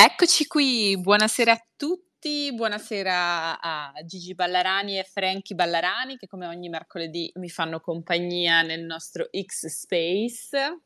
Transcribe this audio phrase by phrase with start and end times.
[0.00, 6.68] Eccoci qui, buonasera a tutti, buonasera a Gigi Ballarani e Franky Ballarani che come ogni
[6.68, 10.82] mercoledì mi fanno compagnia nel nostro X Space.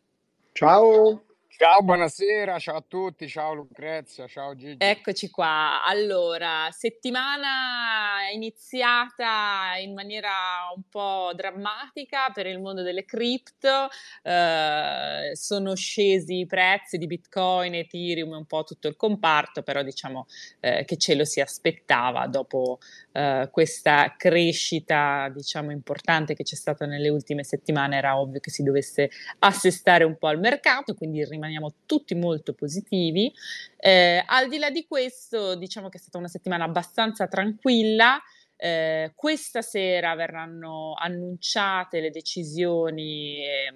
[0.52, 1.26] Ciao!
[1.62, 4.78] Ciao, buonasera, ciao a tutti, ciao Lucrezia, ciao Gigi.
[4.80, 5.84] Eccoci qua.
[5.84, 10.32] Allora, settimana iniziata in maniera
[10.74, 13.88] un po' drammatica per il mondo delle cripto.
[14.24, 20.26] Eh, sono scesi i prezzi di Bitcoin, Ethereum, un po' tutto il comparto, però diciamo
[20.58, 22.80] eh, che ce lo si aspettava dopo
[23.12, 27.98] eh, questa crescita, diciamo, importante che c'è stata nelle ultime settimane.
[27.98, 32.54] Era ovvio che si dovesse assestare un po' al mercato, quindi rimane rimaniamo tutti molto
[32.54, 33.32] positivi.
[33.76, 38.20] Eh, al di là di questo, diciamo che è stata una settimana abbastanza tranquilla.
[38.56, 43.72] Eh, questa sera verranno annunciate le decisioni eh,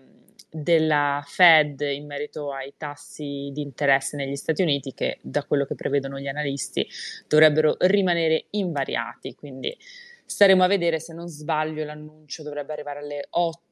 [0.48, 5.74] della Fed in merito ai tassi di interesse negli Stati Uniti che da quello che
[5.74, 6.86] prevedono gli analisti
[7.26, 9.76] dovrebbero rimanere invariati, quindi
[10.24, 13.65] staremo a vedere se non sbaglio l'annuncio dovrebbe arrivare alle 8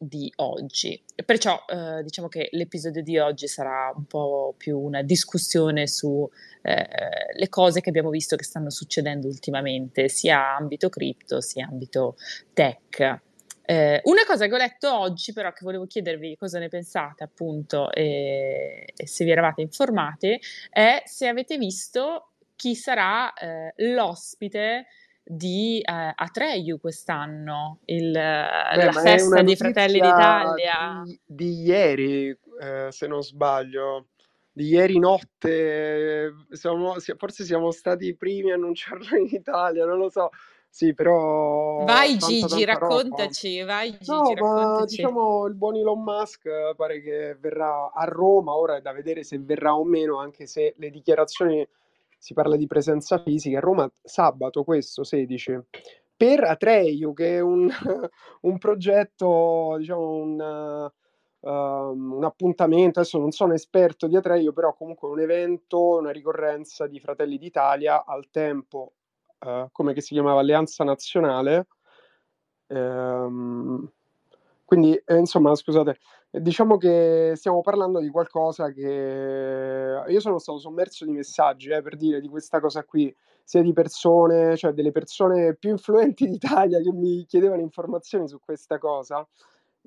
[0.00, 1.00] di oggi.
[1.24, 6.28] Perciò eh, diciamo che l'episodio di oggi sarà un po' più una discussione su
[6.62, 6.86] eh,
[7.32, 12.16] le cose che abbiamo visto che stanno succedendo ultimamente, sia ambito cripto sia ambito
[12.52, 13.20] tech.
[13.68, 17.90] Eh, una cosa che ho letto oggi, però, che volevo chiedervi cosa ne pensate, appunto,
[17.92, 24.86] e, e se vi eravate informati, è se avete visto chi sarà eh, l'ospite
[25.28, 31.02] di eh, Atreyu quest'anno, il, Beh, la festa dei Fratelli d'Italia.
[31.04, 32.28] Di, di ieri,
[32.60, 34.06] eh, se non sbaglio,
[34.52, 40.08] di ieri notte, siamo, forse siamo stati i primi a annunciarlo in Italia, non lo
[40.08, 40.30] so.
[40.68, 41.84] Sì, però...
[41.84, 44.78] Vai tanta, Gigi, tanta raccontaci, vai Gigi, no, raccontaci.
[44.78, 49.24] Ma, diciamo il buon Elon Musk pare che verrà a Roma, ora è da vedere
[49.24, 51.66] se verrà o meno, anche se le dichiarazioni
[52.18, 55.60] si parla di presenza fisica, Roma sabato questo 16
[56.16, 57.68] per Atreyu che è un,
[58.42, 60.90] un progetto, diciamo un,
[61.40, 66.86] uh, un, appuntamento, adesso non sono esperto di Atreyu, però comunque un evento, una ricorrenza
[66.86, 68.92] di Fratelli d'Italia al tempo,
[69.40, 71.66] uh, come si chiamava Alleanza Nazionale.
[72.68, 73.88] Um,
[74.64, 75.98] quindi, eh, insomma, scusate,
[76.40, 81.96] diciamo che stiamo parlando di qualcosa che io sono stato sommerso di messaggi eh, per
[81.96, 86.92] dire di questa cosa qui, sia di persone, cioè delle persone più influenti d'Italia che
[86.92, 89.26] mi chiedevano informazioni su questa cosa.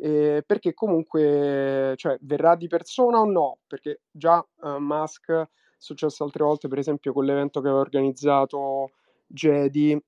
[0.01, 3.57] Eh, perché comunque cioè, verrà di persona o no?
[3.67, 8.91] Perché già uh, Musk è successo altre volte, per esempio con l'evento che aveva organizzato
[9.27, 10.01] Jedi,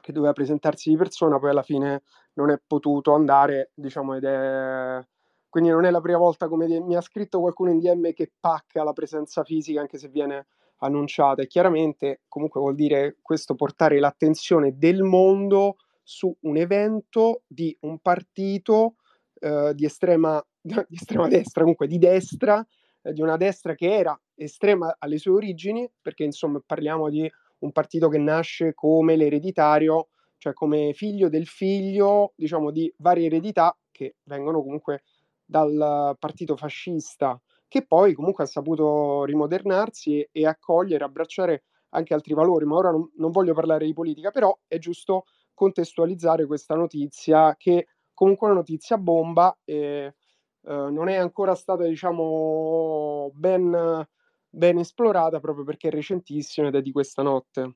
[0.00, 2.02] che doveva presentarsi di persona, poi alla fine
[2.34, 5.06] non è potuto andare, diciamo, ed è...
[5.50, 8.82] Quindi non è la prima volta, come mi ha scritto qualcuno in DM, che pacca
[8.82, 10.46] la presenza fisica, anche se viene
[10.78, 11.42] annunciata.
[11.42, 17.98] E chiaramente, comunque vuol dire questo portare l'attenzione del mondo su un evento di un
[17.98, 18.94] partito
[19.40, 22.64] eh, di, estrema, di estrema destra, comunque di destra,
[23.02, 27.72] eh, di una destra che era estrema alle sue origini, perché insomma parliamo di un
[27.72, 30.08] partito che nasce come l'ereditario
[30.40, 35.02] cioè come figlio del figlio, diciamo, di varie eredità che vengono comunque
[35.50, 42.34] dal partito fascista, che poi comunque ha saputo rimodernarsi e, e accogliere, abbracciare anche altri
[42.34, 42.64] valori.
[42.66, 47.88] Ma ora non, non, voglio parlare di politica, però è giusto contestualizzare questa notizia che
[48.14, 50.14] comunque è una notizia bomba e eh,
[50.62, 54.06] non è ancora stata, diciamo, ben,
[54.48, 57.74] ben esplorata proprio perché è recentissima ed è di questa notte.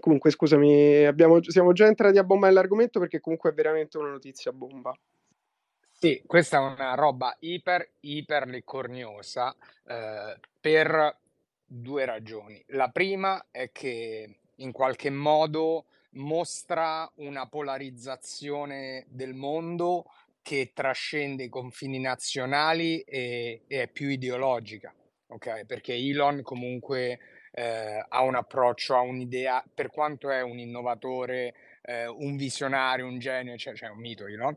[0.00, 4.52] Comunque, scusami, abbiamo, siamo già entrati a bomba nell'argomento perché comunque è veramente una notizia
[4.52, 4.92] bomba.
[6.02, 9.54] Sì, questa è una roba iper, iper licorniosa
[9.86, 11.18] eh, per
[11.66, 12.62] due ragioni.
[12.68, 20.06] La prima è che in qualche modo mostra una polarizzazione del mondo
[20.40, 24.94] che trascende i confini nazionali e, e è più ideologica,
[25.26, 25.66] ok?
[25.66, 27.18] Perché Elon comunque
[27.52, 33.18] eh, ha un approccio, ha un'idea, per quanto è un innovatore, eh, un visionario, un
[33.18, 34.56] genio, cioè, cioè un mito Elon,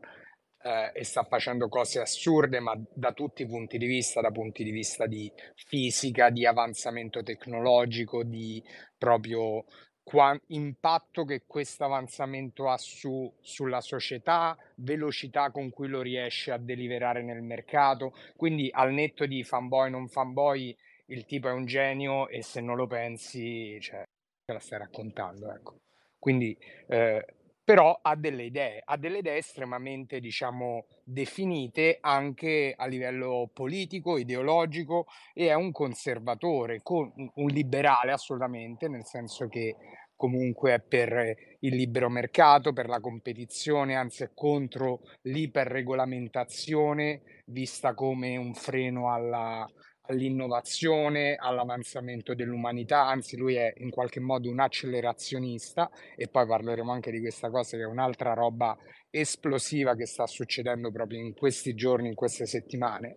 [0.64, 4.64] eh, e sta facendo cose assurde, ma da tutti i punti di vista, da punti
[4.64, 8.62] di vista di fisica, di avanzamento tecnologico, di
[8.96, 9.64] proprio
[10.02, 16.58] qua, impatto che questo avanzamento ha su, sulla società, velocità con cui lo riesce a
[16.58, 18.14] deliverare nel mercato.
[18.34, 20.74] Quindi al netto di fanboy non fanboy,
[21.06, 24.02] il tipo è un genio e se non lo pensi, cioè,
[24.46, 25.80] te la stai raccontando, ecco.
[26.18, 26.56] Quindi
[26.86, 27.22] eh,
[27.64, 35.06] però ha delle idee, ha delle idee estremamente, diciamo, definite anche a livello politico, ideologico
[35.32, 39.76] e è un conservatore, con, un liberale assolutamente, nel senso che
[40.14, 48.36] comunque è per il libero mercato, per la competizione, anzi è contro l'iperregolamentazione vista come
[48.36, 49.66] un freno alla,
[50.06, 57.10] all'innovazione, all'avanzamento dell'umanità, anzi lui è in qualche modo un accelerazionista e poi parleremo anche
[57.10, 58.76] di questa cosa che è un'altra roba
[59.10, 63.16] esplosiva che sta succedendo proprio in questi giorni, in queste settimane.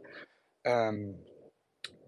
[0.64, 1.16] Um,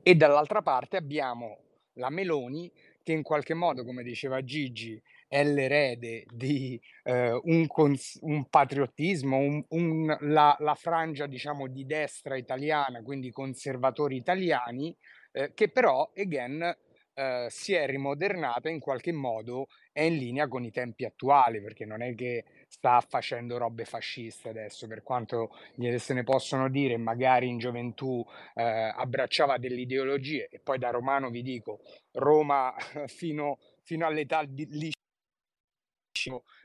[0.01, 1.57] e dall'altra parte abbiamo
[1.93, 2.71] la Meloni
[3.03, 9.37] che in qualche modo, come diceva Gigi, è l'erede di eh, un, cons- un, patriottismo,
[9.37, 14.93] un, un, la, la, frangia diciamo di destra italiana, quindi conservatori italiani,
[15.31, 16.75] eh, che però, again,
[17.13, 21.85] eh, si è rimodernata in qualche modo, è in linea con i tempi attuali, perché
[21.85, 25.51] non è che sta facendo robe fasciste adesso, per quanto
[25.97, 31.29] se ne possono dire, magari in gioventù eh, abbracciava delle ideologie, e poi da romano
[31.29, 31.81] vi dico,
[32.13, 32.73] Roma
[33.05, 34.65] fino, fino all'età di,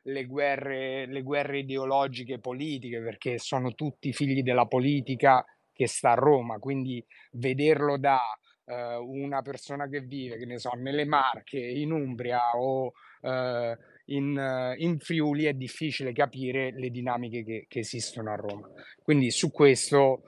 [0.03, 6.15] le guerre, le guerre ideologiche politiche, perché sono tutti figli della politica che sta a
[6.15, 8.21] Roma, quindi vederlo da
[8.65, 13.77] uh, una persona che vive, che ne so, nelle Marche, in Umbria o uh,
[14.07, 18.71] in, uh, in, Friuli è difficile capire le dinamiche che, che esistono a Roma.
[19.03, 20.23] Quindi su questo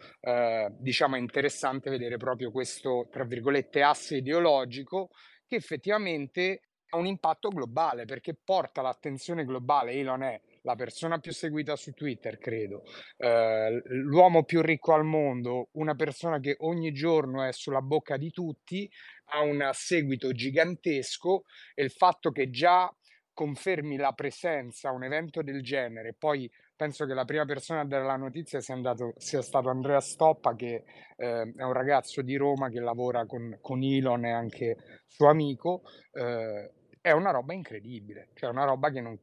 [0.79, 5.11] diciamo è interessante vedere proprio questo, tra virgolette, asse ideologico
[5.47, 6.62] che effettivamente
[6.97, 9.93] un impatto globale perché porta l'attenzione globale.
[9.93, 12.83] Elon è la persona più seguita su Twitter, credo,
[13.19, 18.31] eh, l'uomo più ricco al mondo, una persona che ogni giorno è sulla bocca di
[18.31, 18.91] tutti,
[19.27, 22.93] ha un seguito gigantesco e il fatto che già
[23.33, 27.87] confermi la presenza a un evento del genere, poi penso che la prima persona a
[27.87, 30.85] dare la notizia sia, andato, sia stato Andrea Stoppa, che
[31.17, 34.77] eh, è un ragazzo di Roma che lavora con, con Elon e anche
[35.07, 35.83] suo amico.
[36.13, 36.71] Eh,
[37.06, 39.17] è una roba incredibile, cioè una roba che non,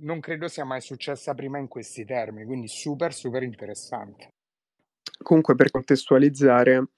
[0.00, 4.34] non credo sia mai successa prima in questi termini, quindi super super interessante.
[5.22, 6.88] Comunque per contestualizzare,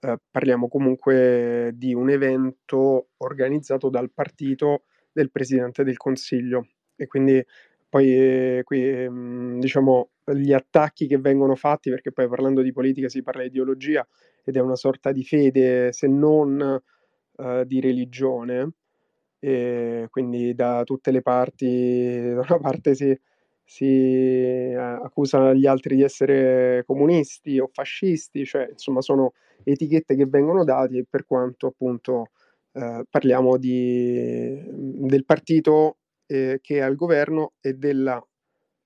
[0.00, 7.42] eh, parliamo comunque di un evento organizzato dal partito del Presidente del Consiglio e quindi
[7.88, 13.08] poi eh, qui ehm, diciamo gli attacchi che vengono fatti, perché poi parlando di politica
[13.08, 14.06] si parla di ideologia
[14.44, 16.82] ed è una sorta di fede se non
[17.36, 18.70] eh, di religione,
[19.44, 23.14] e quindi da tutte le parti, da una parte si,
[23.62, 30.24] si eh, accusa gli altri di essere comunisti o fascisti, cioè insomma sono etichette che
[30.24, 32.30] vengono date per quanto appunto
[32.72, 38.26] eh, parliamo di, del partito eh, che è al governo e della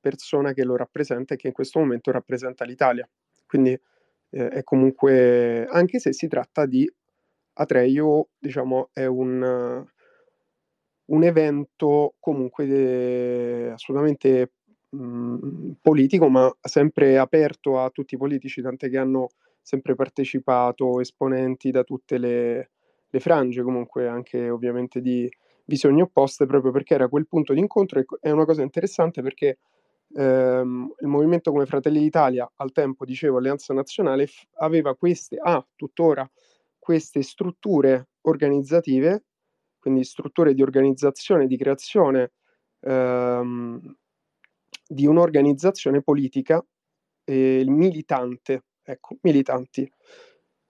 [0.01, 3.09] persona che lo rappresenta e che in questo momento rappresenta l'Italia.
[3.47, 3.79] Quindi
[4.31, 6.91] eh, è comunque, anche se si tratta di
[7.53, 9.87] Atreio, diciamo, è un
[11.09, 14.53] un evento comunque de- assolutamente
[14.91, 19.29] mh, mhmm, politico, ma sempre aperto a tutti i politici, tant'è che hanno
[19.63, 22.71] sempre partecipato esponenti da tutte le,
[23.09, 25.29] le frange, comunque anche ovviamente di
[25.65, 28.01] visioni opposte, proprio perché era quel punto di incontro.
[28.01, 29.59] E è una cosa interessante perché
[30.15, 35.55] ehm, il movimento come Fratelli d'Italia, al tempo dicevo Alleanza Nazionale, f- aveva queste, ha
[35.57, 36.29] ah, tuttora
[36.79, 39.25] queste strutture organizzative
[39.89, 42.33] quindi strutture di organizzazione, di creazione
[42.81, 43.97] ehm,
[44.87, 46.65] di un'organizzazione politica
[47.25, 49.91] eh, militante, ecco, militanti,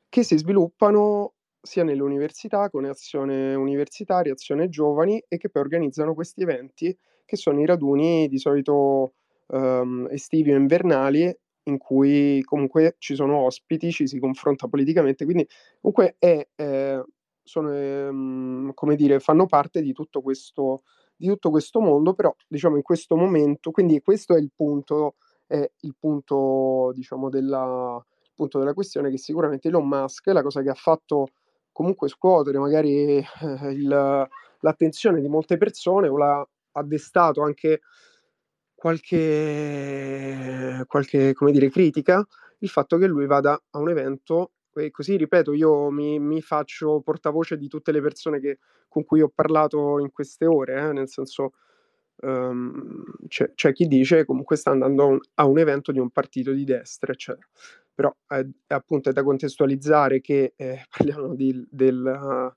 [0.09, 6.15] che si sviluppano sia nelle università con azione universitaria, azione giovani e che poi organizzano
[6.15, 9.15] questi eventi che sono i raduni di solito
[9.49, 11.33] ehm, estivi o invernali
[11.65, 15.47] in cui comunque ci sono ospiti, ci si confronta politicamente, quindi
[15.81, 17.05] comunque è eh,
[17.49, 20.83] sono, ehm, come dire, fanno parte di tutto, questo,
[21.17, 25.69] di tutto questo mondo, però diciamo in questo momento, quindi questo è il punto, è
[25.81, 30.71] il punto, diciamo, della, punto della questione che sicuramente Elon Musk è la cosa che
[30.71, 31.29] ha fatto
[31.73, 33.25] comunque scuotere magari eh,
[33.71, 34.29] il,
[34.61, 36.47] l'attenzione di molte persone o l'ha
[36.85, 37.81] destato anche
[38.75, 42.25] qualche, qualche come dire, critica
[42.61, 47.01] il fatto che lui vada a un evento e così, ripeto, io mi, mi faccio
[47.01, 48.59] portavoce di tutte le persone che,
[48.89, 51.53] con cui ho parlato in queste ore, eh, nel senso
[52.23, 56.11] um, c'è, c'è, chi dice comunque sta andando a un, a un, evento di un
[56.11, 57.47] partito di destra, eccetera.
[57.95, 62.55] Però è, è appunto è da contestualizzare che eh, parliamo di, del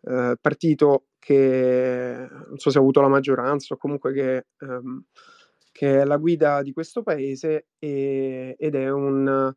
[0.00, 5.02] uh, partito che non so se ha avuto la maggioranza o comunque che um,
[5.74, 9.52] che è la guida di questo paese e, ed è un,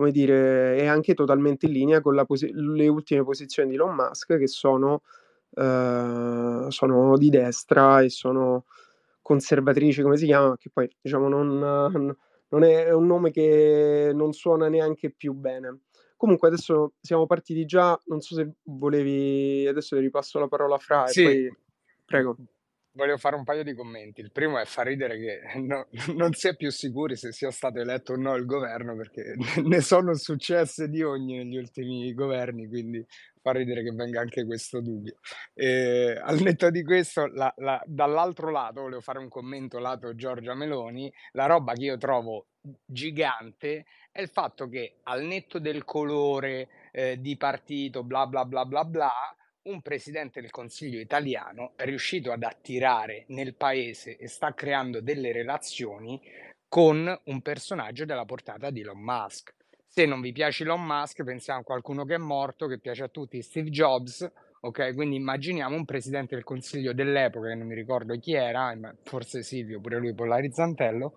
[0.00, 4.38] come dire, è anche totalmente in linea con posi- le ultime posizioni di Elon Musk
[4.38, 5.02] che sono,
[5.54, 8.64] eh, sono di destra e sono
[9.20, 11.58] conservatrici, come si chiama, che poi diciamo non,
[12.48, 15.80] non è un nome che non suona neanche più bene.
[16.16, 20.78] Comunque adesso siamo partiti già, non so se volevi, adesso ti ripasso la parola a
[20.78, 21.20] Fra sì.
[21.20, 21.56] e poi
[22.06, 22.36] prego.
[22.92, 24.20] Volevo fare un paio di commenti.
[24.20, 27.78] Il primo è far ridere che no, non si è più sicuri se sia stato
[27.78, 33.04] eletto o no il governo, perché ne sono successe di ogni negli ultimi governi, quindi
[33.40, 35.18] fa ridere che venga anche questo dubbio.
[35.54, 40.54] E, al netto di questo, la, la, dall'altro lato, volevo fare un commento lato Giorgia
[40.54, 42.46] Meloni, la roba che io trovo
[42.84, 48.64] gigante è il fatto che al netto del colore eh, di partito, bla bla bla
[48.64, 49.12] bla bla,
[49.70, 55.32] un presidente del Consiglio italiano è riuscito ad attirare nel paese e sta creando delle
[55.32, 56.20] relazioni
[56.68, 59.54] con un personaggio della portata di Elon Musk.
[59.86, 63.08] Se non vi piace Elon Musk, pensiamo a qualcuno che è morto, che piace a
[63.08, 64.94] tutti, Steve Jobs, ok?
[64.94, 69.80] Quindi immaginiamo un presidente del Consiglio dell'epoca, che non mi ricordo chi era, forse Silvio,
[69.80, 71.14] pure lui polarizzantello,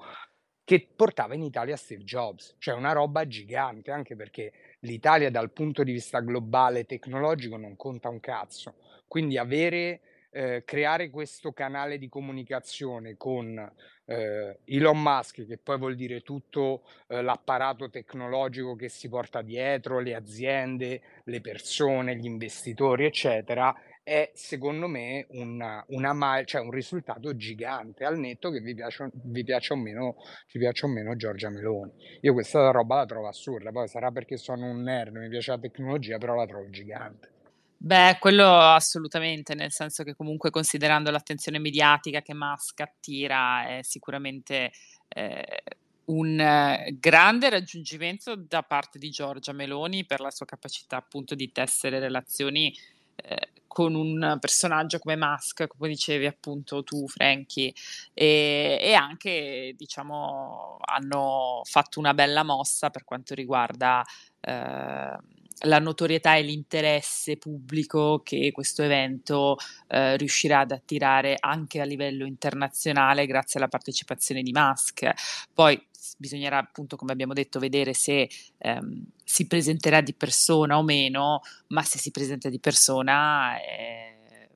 [0.63, 4.51] che portava in Italia Steve Jobs, cioè una roba gigante, anche perché
[4.83, 8.75] l'Italia dal punto di vista globale tecnologico non conta un cazzo.
[9.07, 13.57] Quindi avere, eh, creare questo canale di comunicazione con
[14.05, 19.99] eh, Elon Musk, che poi vuol dire tutto eh, l'apparato tecnologico che si porta dietro,
[19.99, 27.35] le aziende, le persone, gli investitori, eccetera, è secondo me una, una cioè un risultato
[27.37, 30.15] gigante al netto che vi piace, o meno,
[30.47, 31.91] ci piaccia o meno Giorgia Meloni.
[32.21, 35.59] Io questa roba la trovo assurda, poi sarà perché sono un nerd, mi piace la
[35.59, 37.31] tecnologia, però la trovo gigante.
[37.77, 44.71] Beh, quello assolutamente, nel senso che comunque considerando l'attenzione mediatica che Musk attira è sicuramente
[45.09, 45.63] eh,
[46.05, 51.99] un grande raggiungimento da parte di Giorgia Meloni per la sua capacità appunto di tessere
[51.99, 52.73] relazioni
[53.15, 57.73] eh, con un personaggio come Musk, come dicevi appunto tu, Frankie,
[58.13, 64.03] e, e, anche diciamo hanno fatto una bella mossa per quanto riguarda
[64.41, 65.17] eh,
[65.65, 72.25] la notorietà e l'interesse pubblico che questo evento eh, riuscirà ad attirare anche a livello
[72.25, 75.09] internazionale grazie alla partecipazione di Musk.
[75.53, 75.81] Poi
[76.17, 81.83] bisognerà appunto, come abbiamo detto, vedere se ehm, si presenterà di persona o meno, ma
[81.83, 84.49] se si presenta di persona eh,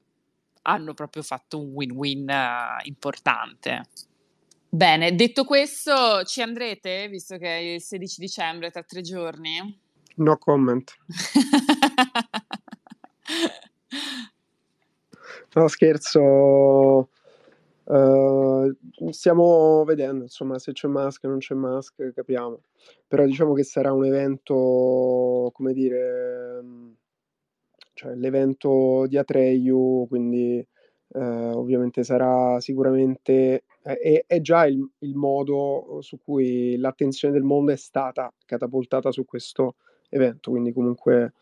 [0.64, 3.88] hanno proprio fatto un win-win uh, importante.
[4.70, 9.80] Bene, detto questo, ci andrete, visto che è il 16 dicembre, tra tre giorni?
[10.16, 10.94] No comment.
[15.54, 17.10] no, scherzo.
[17.90, 18.76] Uh,
[19.12, 22.64] stiamo vedendo, insomma, se c'è Musk o non c'è Musk, capiamo.
[23.08, 26.62] Però diciamo che sarà un evento, come dire,
[27.94, 30.66] cioè l'evento di Atreyu, quindi
[31.08, 37.72] uh, ovviamente sarà sicuramente, è, è già il, il, modo su cui l'attenzione del mondo
[37.72, 39.76] è stata catapultata su questo
[40.10, 41.34] evento, quindi comunque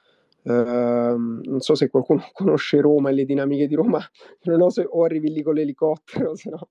[0.46, 4.00] Uh, non so se qualcuno conosce Roma e le dinamiche di Roma,
[4.46, 6.70] non so se o arrivi lì con l'elicottero, se no.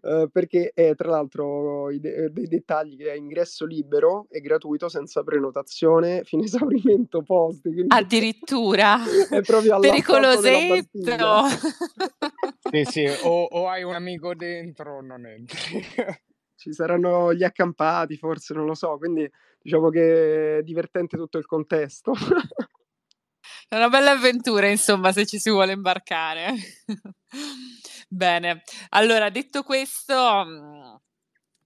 [0.00, 5.22] Uh, perché è tra l'altro de- dei dettagli che è ingresso libero e gratuito senza
[5.22, 7.84] prenotazione fino a esaurimento posti.
[7.88, 8.96] Addirittura
[9.28, 11.44] è proprio pericolosetto.
[12.70, 15.84] sì, sì, o, o hai un amico dentro o non entri.
[16.64, 19.30] Ci saranno gli accampati, forse, non lo so, quindi
[19.60, 22.14] diciamo che è divertente tutto il contesto.
[23.68, 26.54] È una bella avventura, insomma, se ci si vuole imbarcare.
[28.08, 30.14] Bene, allora detto questo,
[30.46, 30.94] mm,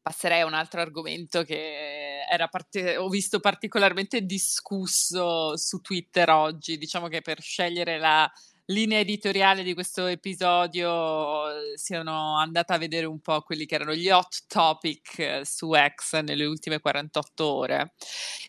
[0.02, 6.76] passerei a un altro argomento che part- ho visto particolarmente discusso su Twitter oggi.
[6.76, 8.28] Diciamo che per scegliere la
[8.70, 13.94] linea editoriale di questo episodio eh, sono andata a vedere un po' quelli che erano
[13.94, 17.94] gli hot topic eh, su X nelle ultime 48 ore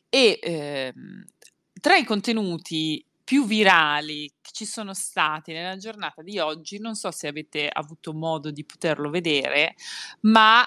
[0.10, 1.26] e ehm,
[1.80, 7.12] tra i contenuti più virali che ci sono stati nella giornata di oggi, non so
[7.12, 9.76] se avete avuto modo di poterlo vedere,
[10.22, 10.66] ma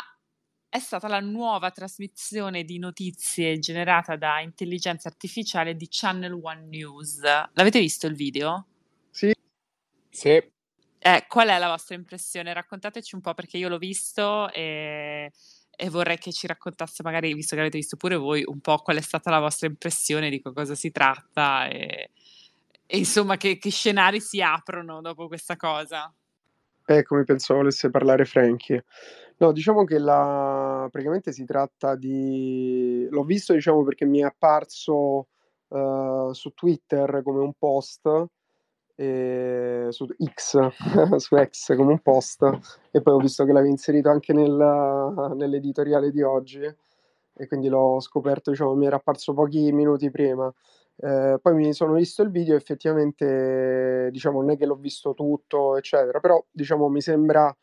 [0.68, 7.20] è stata la nuova trasmissione di notizie generata da intelligenza artificiale di Channel One News.
[7.52, 8.68] L'avete visto il video?
[9.12, 9.32] Sì.
[10.08, 10.30] Sì.
[11.04, 12.52] Eh, qual è la vostra impressione?
[12.52, 15.32] Raccontateci un po' perché io l'ho visto e,
[15.70, 18.96] e, vorrei che ci raccontasse magari, visto che l'avete visto pure voi, un po' qual
[18.96, 22.10] è stata la vostra impressione di cosa si tratta e,
[22.86, 26.12] e insomma che, che, scenari si aprono dopo questa cosa.
[26.84, 28.84] Ecco, mi pensavo volesse parlare Frankie.
[29.38, 35.26] No, diciamo che la praticamente si tratta di l'ho visto diciamo perché mi è apparso,
[35.68, 38.08] uhm, su Twitter come un post,
[39.02, 40.68] ehm, su X,
[41.18, 42.42] su X come un post
[42.90, 46.60] e poi ho visto che l'avevi inserito anche nel nell'editoriale di oggi
[47.34, 50.52] e quindi l'ho scoperto diciamo mi era apparso pochi minuti prima.
[50.96, 55.76] Ehm, poi mi sono visto il video, effettivamente diciamo non è che l'ho visto tutto,
[55.76, 57.54] eccetera, però diciamo mi sembra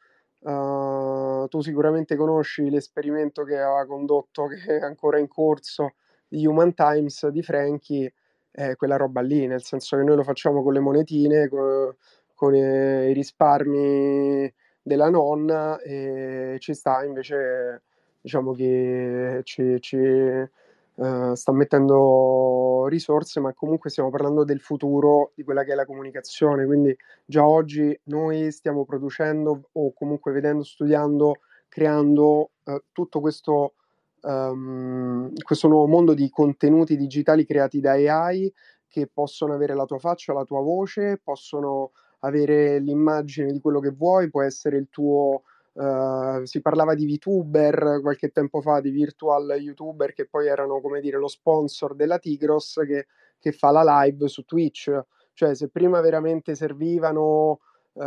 [0.41, 5.93] uhm, tu sicuramente conosci l'esperimento che aveva condotto, che è ancora in corso,
[6.27, 8.11] di Human Times di Franchi,
[8.51, 11.95] è quella roba lì, nel senso che noi lo facciamo con le monetine, co
[12.33, 14.51] con i risparmi
[14.81, 17.83] della nonna e ci sta invece
[18.21, 25.43] diciamo che ci ci uhm, sta mettendo risorse, ma comunque stiamo parlando del futuro di
[25.43, 26.65] quella che è la comunicazione.
[26.65, 31.35] Quindi già oggi noi stiamo producendo o comunque vedendo, studiando,
[31.67, 33.73] creando, uhm, tutto questo
[34.21, 38.51] uhm, questo nuovo mondo di contenuti digitali creati da AI
[38.87, 43.91] che possono avere la tua faccia, la tua voce, possono avere l'immagine di quello che
[43.91, 49.55] vuoi, può essere il tuo uhm, si parlava di VTuber qualche tempo fa, di virtual
[49.59, 53.07] YouTuber che poi erano, come dire, lo sponsor della Tigros che
[53.41, 54.91] che fa la live su Twitch.
[55.33, 57.59] Cioè, se prima veramente servivano,
[57.93, 58.03] uhm,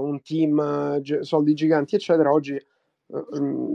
[0.00, 2.58] un team, soldi giganti, eccetera, oggi,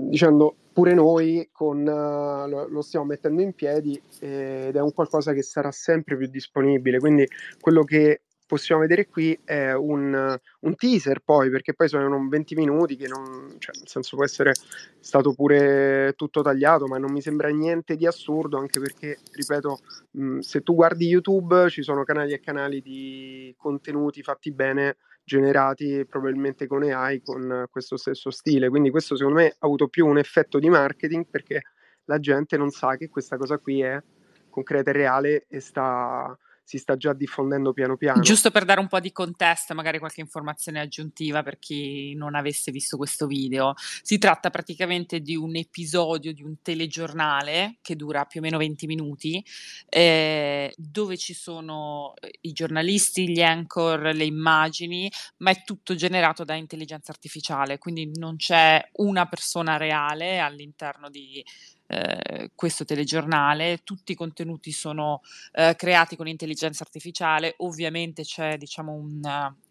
[0.10, 5.44] dicendo pure noi con lo lo stiamo mettendo in piedi ed è un qualcosa che
[5.44, 7.00] sarà sempre più disponibile.
[7.00, 7.28] Quindi
[7.60, 12.96] quello che possiamo vedere qui è un un teaser poi, perché poi sono 20 minuti
[12.96, 14.54] che non cioè nel senso può essere
[15.00, 19.78] stato pure tutto tagliato, ma non mi sembra niente di assurdo, anche perché, ripeto,
[20.12, 24.98] mhmm, se tu guardi YouTube ci sono canali e canali di contenuti fatti bene,
[25.30, 28.70] generati probabilmente con AI, con questo stesso stile.
[28.70, 31.62] Quindi questo secondo me ha avuto più un effetto di marketing, perché
[32.06, 34.02] la gente non sa che questa cosa qui è
[34.50, 36.36] concreta e reale e sta
[36.70, 38.22] si sta già diffondendo piano piano.
[38.22, 42.72] Giusto per dare un po' di contesto, magari qualche informazione aggiuntiva per chi non avesse
[42.72, 43.74] visto questo video.
[44.04, 48.86] Si tratta praticamente di un episodio di un telegiornale che dura più o meno 20
[48.86, 49.44] minuti,
[49.90, 56.44] ehm, dove ci sono, uhm, i giornalisti, gli anchor, le immagini, ma è tutto generato
[56.44, 61.44] da intelligenza artificiale, quindi non c'è una persona reale all'interno di,
[61.90, 63.80] ehm, questo telegiornale.
[63.84, 65.22] Tutti i contenuti sono,
[65.54, 67.56] ehm, creati con intelligenza artificiale.
[67.60, 69.18] Ovviamente c'è diciamo un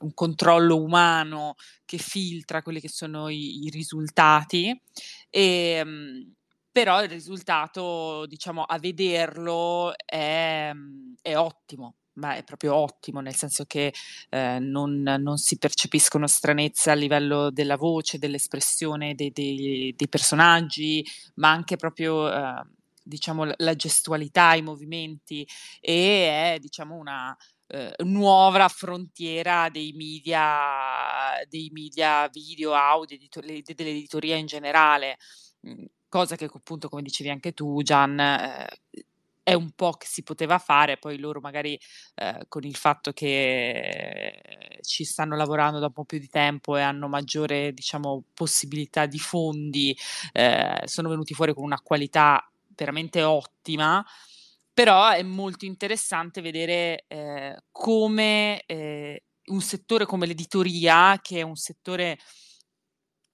[0.01, 1.55] un controllo umano
[1.87, 4.79] che filtra quelli che sono i i risultati,
[5.31, 6.35] ehm,
[6.73, 10.73] però il risultato diciamo a vederlo è
[11.23, 13.93] è ottimo, ma è proprio ottimo, nel senso che,
[14.31, 21.05] ehm, non non si percepiscono stranezze a livello della voce, dell'espressione dei dei dei personaggi,
[21.37, 22.71] ma anche proprio, ehm,
[23.03, 25.47] diciamo la gestualità, i movimenti
[25.81, 27.37] e è diciamo una,
[27.69, 35.17] uhm, nuova frontiera dei media dei media video, audio, edito le dell'editoria in generale.
[35.61, 38.67] Mhmm, cosa che appunto, come dicevi anche tu Gian, ehm,
[39.49, 41.79] è un po' che si poteva fare, poi loro magari,
[42.17, 46.83] ehm, con il fatto che ci stanno lavorando da un po' più di tempo e
[46.83, 49.97] hanno maggiore, diciamo, possibilità di fondi,
[50.33, 54.05] ehm, sono venuti fuori con una qualità veramente ottima,
[54.73, 61.57] però è molto interessante vedere, ehm, come, ehm, un settore come l'editoria, che è un
[61.57, 62.19] settore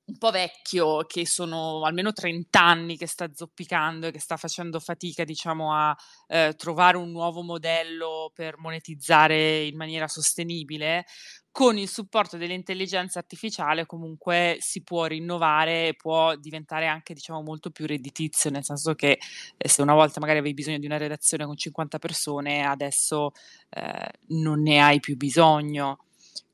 [0.07, 4.79] un po' vecchio, che sono almeno 30 anni che sta zoppicando e che sta facendo
[4.79, 5.97] fatica, diciamo, a,
[6.29, 11.07] ehm, trovare un nuovo modello per monetizzare in maniera sostenibile,
[11.51, 17.71] con il supporto dell'intelligenza artificiale comunque si può rinnovare e può diventare anche, diciamo, molto
[17.71, 19.19] più redditizio, nel senso che,
[19.57, 23.31] ehm, se una volta magari avevi bisogno di una redazione con 50 persone, adesso,
[23.71, 24.07] ehm,
[24.41, 25.99] non ne hai più bisogno.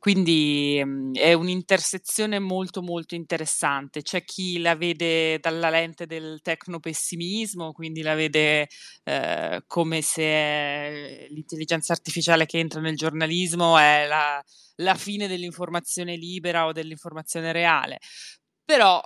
[0.03, 4.01] Quindi, mhmm, è un'intersezione molto, molto interessante.
[4.01, 8.67] C'è chi la vede dalla lente del tecnopessimismo, quindi la vede,
[9.05, 14.43] ehm, come se l'intelligenza artificiale che entra nel giornalismo è la
[14.77, 17.99] la fine dell'informazione libera o dell'informazione reale.
[18.65, 18.99] Però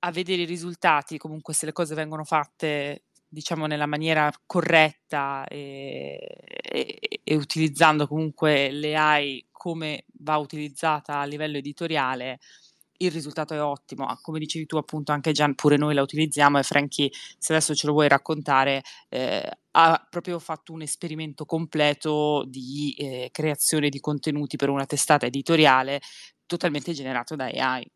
[0.00, 3.04] a vedere i risultati, comunque se le cose vengono fatte,
[3.34, 6.16] diciamo, nella maniera corretta, ehm,
[6.62, 12.38] e e utilizzando comunque le AI come va utilizzata a livello editoriale,
[12.98, 14.06] il risultato è ottimo.
[14.06, 17.74] A come dicevi tu appunto anche Gian, pure noi la utilizziamo e Franchi, se adesso
[17.74, 19.42] ce lo vuoi raccontare, ehm,
[19.72, 26.00] ha proprio fatto un esperimento completo di, ehm, creazione di contenuti per una testata editoriale
[26.46, 27.90] totalmente generato da AI.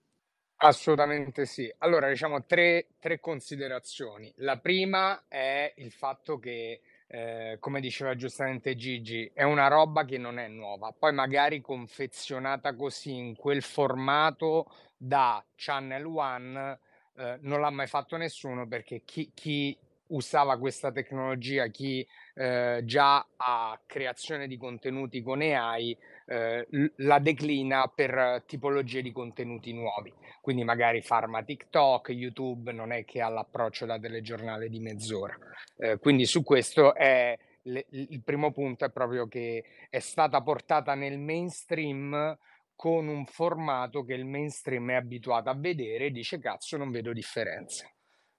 [0.61, 1.73] Assolutamente sì.
[1.79, 4.33] Allora, diciamo tre, tre considerazioni.
[4.39, 10.19] La prima è il fatto che, eh, come diceva giustamente Gigi, è una roba che
[10.19, 10.93] non è nuova.
[10.99, 14.67] Poi magari confezionata così in quel formato
[14.97, 16.79] da Channel One,
[17.17, 19.77] eh, non l'ha mai fatto nessuno perché chi, chi
[20.09, 25.97] usava questa tecnologia, chi eh, già ha creazione di contenuti con AI,
[26.29, 30.13] eh, la declina per tipologie di contenuti nuovi.
[30.41, 35.37] Quindi magari farma TikTok, YouTube non è che ha l'approccio da telegiornale di mezz'ora.
[35.77, 40.95] Eh, quindi su questo è le, il primo punto è proprio che è stata portata
[40.95, 42.37] nel mainstream
[42.75, 47.13] con un formato che il mainstream è abituato a vedere e dice cazzo non vedo
[47.13, 47.91] differenza.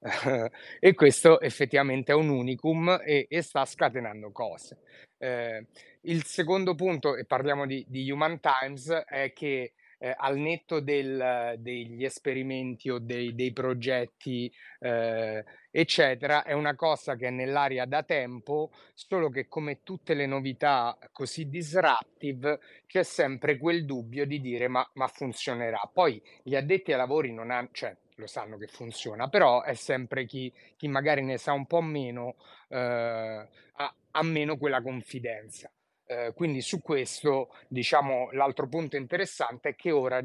[0.80, 4.80] e questo effettivamente è un unicum e, e sta scatenando cose.
[5.18, 5.66] Eh,
[6.02, 11.56] il secondo punto, e parliamo di, di Human Times, è che eh, al netto del,
[11.60, 18.04] degli esperimenti o dei, dei progetti, eh, eccetera, è una cosa che è nell'aria da
[18.04, 24.68] tempo, solo che come tutte le novità così disruptive c'è sempre quel dubbio di dire
[24.68, 25.90] ma, ma funzionerà.
[25.92, 30.26] Poi gli addetti ai lavori non hanno, cioè lo sanno che funziona, però è sempre
[30.26, 32.36] chi, chi magari ne sa un po' meno,
[32.70, 35.70] eh, ha, ha meno quella confidenza.
[36.12, 40.20] Eh, quindi su questo, diciamo, l'altro punto interessante è che ora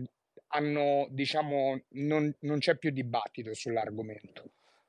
[0.48, 4.44] hanno, diciamo, non, non c'è più dibattito sull'argomento.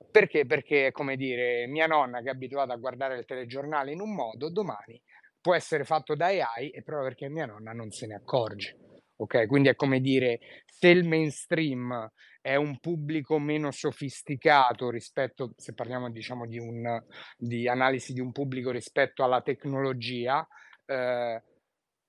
[0.10, 0.46] Perché?
[0.46, 4.50] Perché, come dire, mia nonna che è abituata a guardare il telegiornale in un modo,
[4.50, 5.02] domani
[5.42, 8.78] può essere fatto da AI e proprio perché mia nonna non se ne accorge.
[9.18, 12.10] Ok, quindi è come dire, se il mainstream
[12.42, 17.04] è un pubblico meno sofisticato rispetto, se parliamo diciamo di, un,
[17.38, 20.48] di analisi di un pubblico rispetto alla tecnologia,
[20.86, 21.42] eh,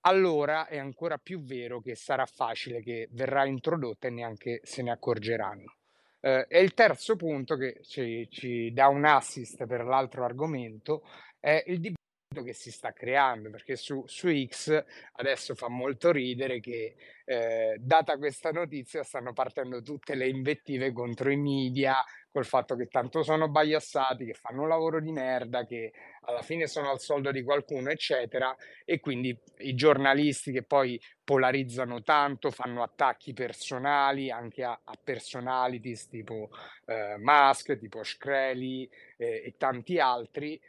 [0.01, 4.93] allora è ancora più vero che sarà facile che verrà introdotta e neanche se ne
[4.93, 5.77] accorgeranno.
[6.21, 11.03] Eh, e il terzo punto che ci, ci dà un assist per l'altro argomento
[11.41, 16.61] è il dibattito che si sta creando, perché su, su X adesso fa molto ridere
[16.61, 21.97] che eh, data questa notizia stanno partendo tutte le invettive contro i media,
[22.37, 25.91] col fatto che tanto sono biassati, che fanno un lavoro di merda, che
[26.25, 32.03] alla fine sono al soldo di qualcuno, eccetera, e quindi i giornalisti che poi polarizzano
[32.03, 36.51] tanto, fanno attacchi personali anche a, a personalities tipo
[36.85, 40.61] eh, Musk, tipo Shkreli eh, e tanti altri.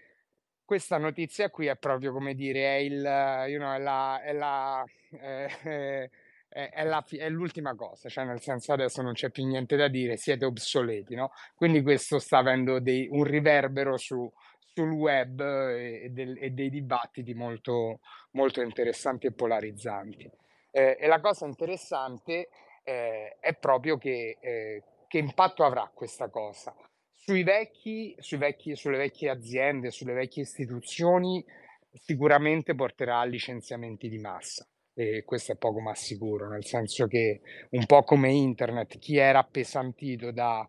[0.63, 3.01] Questa notizia qui è proprio come dire, è, il,
[3.49, 4.85] you know, è, la, è, la,
[5.19, 6.09] eh,
[6.57, 9.87] è, è, la, è l'ultima cosa, cioè nel senso adesso non c'è più niente da
[9.87, 11.31] dire, siete obsoleti, no?
[11.53, 14.31] Quindi questo sta avendo dei, un riverbero su,
[14.73, 17.99] sul web e, del, e, dei dibattiti molto,
[18.31, 20.27] molto interessanti e polarizzanti.
[20.71, 22.49] Eh, e la cosa interessante
[22.83, 26.75] eh, è proprio che, eh, che impatto avrà questa cosa
[27.13, 31.43] sui vecchi, sui vecchi, sulle vecchie aziende, sulle vecchie istituzioni,
[31.91, 34.65] sicuramente porterà a licenziamenti di massa.
[34.99, 39.37] E questo è poco ma sicuro, nel senso che un po' come internet, chi era
[39.37, 40.67] appesantito dalla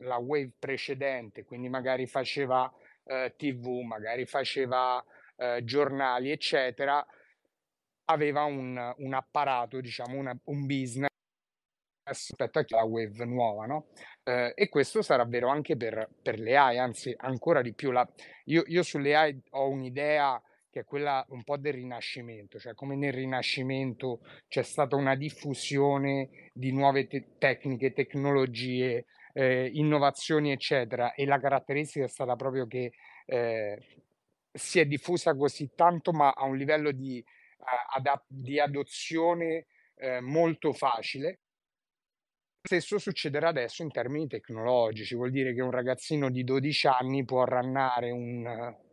[0.00, 2.68] la wave precedente, quindi magari faceva
[3.04, 5.00] eh, tv, magari faceva
[5.36, 7.06] eh, giornali, eccetera,
[8.06, 11.08] aveva un, un apparato, diciamo, una, un business
[12.02, 13.90] rispetto a chi la wave nuova, no?
[14.24, 17.92] Eh, e questo sarà vero anche per, per le AI, anzi ancora di più.
[17.92, 18.04] La,
[18.46, 22.96] io, io sulle AI ho un'idea che è quella un po' del rinascimento, cioè come
[22.96, 31.24] nel rinascimento c'è stata una diffusione di nuove te- tecniche, tecnologie, eh, innovazioni, eccetera, e
[31.26, 32.92] la caratteristica è stata proprio che
[33.26, 33.78] eh,
[34.52, 37.22] si è diffusa così tanto, ma a un livello di,
[37.58, 37.64] uh,
[37.96, 41.40] ad- di adozione eh, molto facile
[42.70, 47.42] stesso succederà adesso in termini tecnologici, vuol dire che un ragazzino di 12 anni può
[47.42, 48.44] runnare un,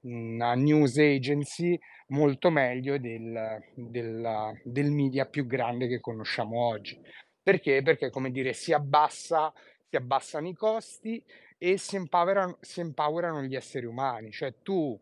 [0.02, 7.00] una news agency molto meglio del, del, del, media più grande che conosciamo oggi.
[7.44, 7.84] Perché?
[7.84, 9.54] Perché, come dire, si, abbassa,
[9.88, 11.24] si abbassano i costi
[11.60, 15.00] e si empowerano, si empowerano gli esseri umani, cioè tu,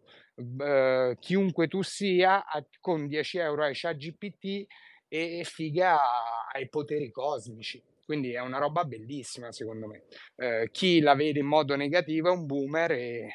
[0.59, 2.43] eh, chiunque tu sia,
[2.81, 4.65] con 10 euro hai ChatGPT
[5.07, 5.97] e figa
[6.51, 7.81] ai poteri cosmici.
[8.05, 10.03] Quindi è una roba bellissima, secondo me.
[10.35, 13.29] Eh, chi la vede in modo negativo è un boomer e,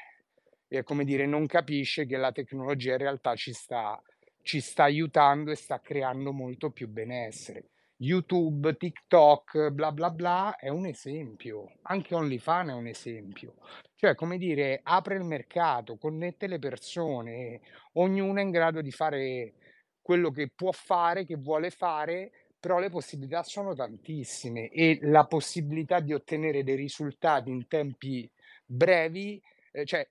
[0.68, 4.00] e, come dire, non capisce che la tecnologia in realtà ci sta,
[4.42, 7.70] ci sta aiutando e sta creando molto più benessere.
[8.02, 13.56] YouTube, TikTok, bla bla bla è un esempio, anche OnlyFans è un esempio.
[13.94, 17.61] Cioè, come dire, apre il mercato, connette le persone,
[17.94, 19.52] ognuno è in grado di fare
[20.00, 22.30] quello che può fare, che vuole fare
[22.61, 28.31] però le possibilità sono tantissime e la possibilità di ottenere dei risultati in tempi
[28.64, 29.42] brevi,
[29.73, 30.07] eh, cioè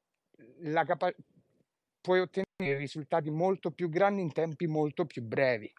[0.62, 1.14] la capa-
[2.02, 5.72] puoi ottenere risultati molto più grandi in tempi molto più brevi.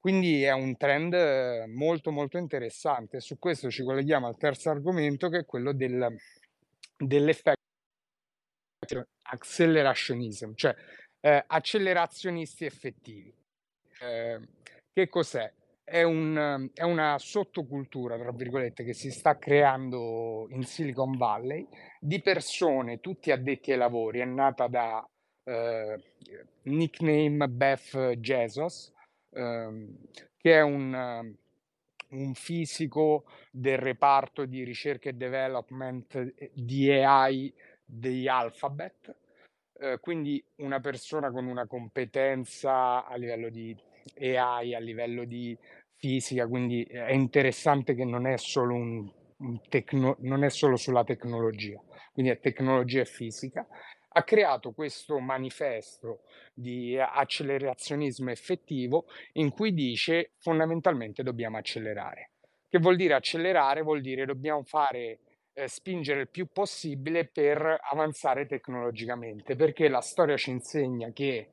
[0.00, 3.20] Quindi è un trend eh, molto molto interessante.
[3.20, 6.14] Su questo ci colleghiamo al terzo argomento che è quello del,
[6.98, 7.62] dell'effetto
[9.22, 10.74] accelerationism, cioè
[11.20, 13.34] eh, accelerazionisti effettivi.
[14.00, 14.40] Eh,
[14.94, 15.52] che cos'è?
[15.82, 21.68] È, un, è, una sottocultura, tra virgolette, che si sta creando in Silicon Valley
[22.00, 24.20] di persone, tutti addetti ai lavori.
[24.20, 25.06] È nata da
[25.42, 25.98] eh,
[26.62, 28.92] nickname Beth Jesus,
[29.30, 29.98] ehm,
[30.38, 31.34] che è un,
[32.10, 37.52] un fisico del reparto di ricerca e development di AI
[37.84, 39.16] di Alphabet,
[39.80, 43.76] eh, quindi una persona con una competenza a livello di
[44.18, 45.56] AI, a livello di
[45.96, 51.04] fisica, quindi è interessante che non è solo, un, un tecno, non è solo sulla
[51.04, 51.80] tecnologia,
[52.12, 53.66] quindi è tecnologia e fisica.
[54.16, 56.20] Ha creato questo manifesto
[56.52, 62.30] di accelerazionismo effettivo in cui dice fondamentalmente dobbiamo accelerare.
[62.68, 63.82] Che vuol dire accelerare?
[63.82, 65.18] Vuol dire dobbiamo fare
[65.54, 71.50] eh, spingere il più possibile per avanzare tecnologicamente, perché la storia ci insegna che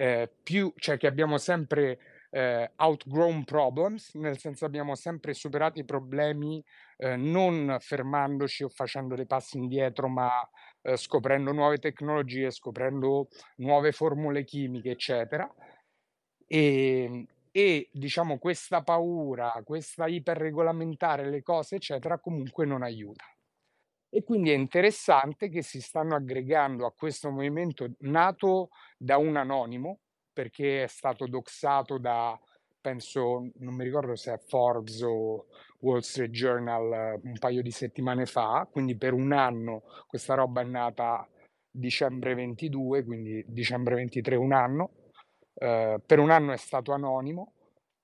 [0.00, 1.98] eh, più, cioè che abbiamo sempre
[2.30, 6.64] eh, outgrown problems, nel senso abbiamo sempre superato i problemi
[6.96, 10.30] eh, non fermandoci o facendo dei passi indietro, ma
[10.80, 15.46] eh, scoprendo nuove tecnologie, scoprendo nuove formule chimiche, eccetera.
[16.46, 23.24] E, e diciamo questa paura, questa iperregolamentare le cose, eccetera, comunque non aiuta.
[24.12, 30.00] E quindi è interessante che si stanno aggregando a questo movimento nato da un anonimo,
[30.32, 32.38] perché è stato doxato da,
[32.80, 35.46] penso, non mi ricordo se è Forbes o
[35.80, 40.64] Wall Street Journal un paio di settimane fa, quindi per un anno questa roba è
[40.64, 41.28] nata
[41.70, 44.90] dicembre 22, quindi dicembre 23 un anno,
[45.54, 47.52] eh, per un anno è stato anonimo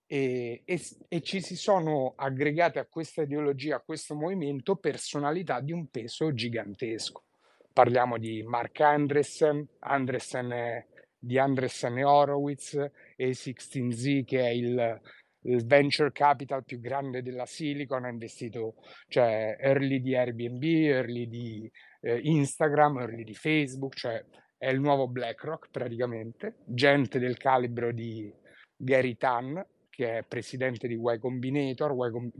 [0.06, 5.72] e, e, e, ci si sono aggregate a questa ideologia, a questo movimento, personalità di
[5.72, 7.24] un peso gigantesco.
[7.72, 10.86] Parliamo di Mark Andressen è,
[11.18, 12.74] di Andressen e Horowitz,
[13.18, 15.00] A16Z che è il,
[15.42, 18.76] il, venture capital più grande della Silicon, ha investito
[19.08, 24.24] cioè early di Airbnb, early di eh, Instagram, early di Facebook, cioè
[24.56, 28.32] è il nuovo BlackRock praticamente, gente del calibro di
[28.76, 29.62] Gary Tan,
[29.96, 31.92] che è presidente di Y Combinator.
[31.92, 32.32] y Com-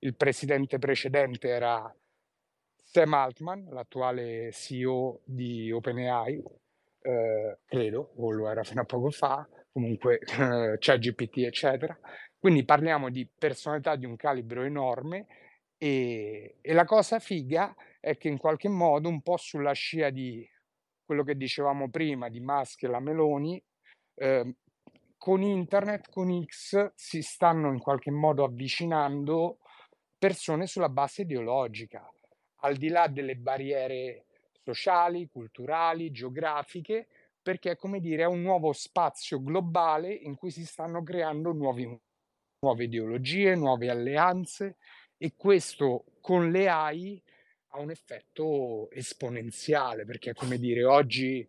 [0.00, 1.94] il presidente precedente era
[2.82, 6.42] Sam Altman, l'attuale CEO di OpenAI,
[7.02, 11.96] eh, credo, o lo era fino a poco fa, comunque eh, c'è GPT, eccetera.
[12.36, 15.26] Quindi parliamo di personalità di un calibro enorme
[15.76, 20.48] e, e, la cosa figa è che in qualche modo, un po' sulla scia di
[21.04, 23.62] quello che dicevamo prima di Musk e la Meloni,
[24.14, 24.54] eh,
[25.20, 29.58] con internet, con X, si stanno in qualche modo avvicinando
[30.16, 32.10] persone sulla base ideologica,
[32.62, 34.24] al di là delle barriere
[34.64, 37.06] sociali, culturali, geografiche,
[37.42, 41.84] perché come dire è un nuovo spazio globale in cui si stanno creando nuovi,
[42.60, 44.78] nuove ideologie, nuove alleanze
[45.18, 47.22] e questo con le AI
[47.72, 51.46] ha un effetto esponenziale, perché come dire oggi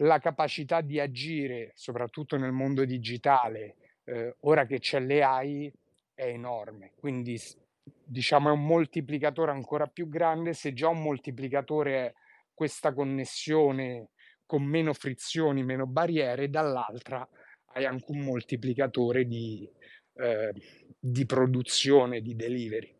[0.00, 5.72] la capacità di agire, soprattutto nel mondo digitale, eh, ora che c'è l'AI,
[6.14, 6.92] è enorme.
[6.96, 7.40] Quindi
[7.82, 10.52] diciamo è un moltiplicatore ancora più grande.
[10.52, 12.12] Se già un moltiplicatore è
[12.52, 14.10] questa connessione
[14.46, 17.26] con meno frizioni, meno barriere, dall'altra
[17.72, 19.68] hai anche un moltiplicatore di,
[20.14, 20.52] eh,
[20.98, 22.94] di produzione, di delivery.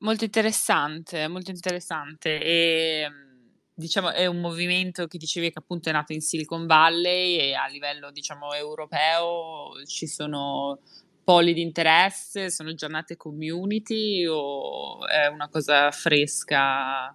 [0.00, 2.38] Molto interessante, molto interessante.
[2.38, 3.33] E ehm,
[3.74, 7.66] diciamo, è un movimento che dicevi che appunto è nato in Silicon Valley e a
[7.66, 10.78] livello, diciamo, europeo ci sono
[11.24, 17.14] poli di interesse, sono giornate community o è una cosa fresca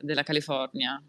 [0.00, 1.00] della California?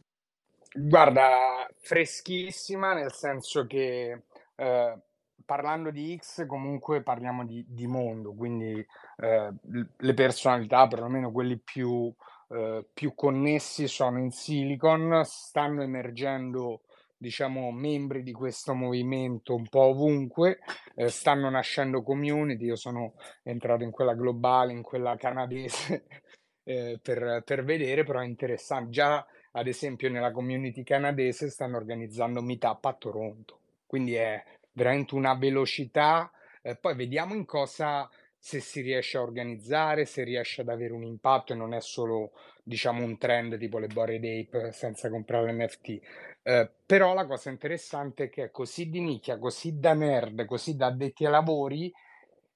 [0.76, 4.24] Guarda, freschissima nel senso che
[4.56, 4.98] eh,
[5.46, 8.86] parlando di X comunque parliamo di, di mondo, quindi
[9.18, 9.54] eh,
[9.98, 12.14] le personalità, perlomeno quelli più
[12.54, 16.82] eh, più connessi sono in Silicon, stanno emergendo
[17.24, 20.60] diciamo membri di questo movimento un po' ovunque,
[20.96, 23.14] eh, stanno nascendo community, io sono
[23.44, 26.04] entrato in quella globale, in quella canadese
[26.64, 28.92] eh, per, per vedere, però è interessante.
[28.92, 35.34] Già ad esempio nella community canadese stanno organizzando meetup a Toronto, quindi è veramente una
[35.34, 36.30] velocità.
[36.62, 38.10] Eh, poi vediamo in cosa
[38.46, 42.34] se si riesce a organizzare, se riesce ad avere un impatto e non è solo,
[42.62, 46.00] diciamo, un trend tipo le Bored Ape senza comprare l'NFT.
[46.44, 50.76] Eh, però la cosa interessante è che è così di nicchia, così da nerd, così
[50.76, 51.90] da addetti ai lavori,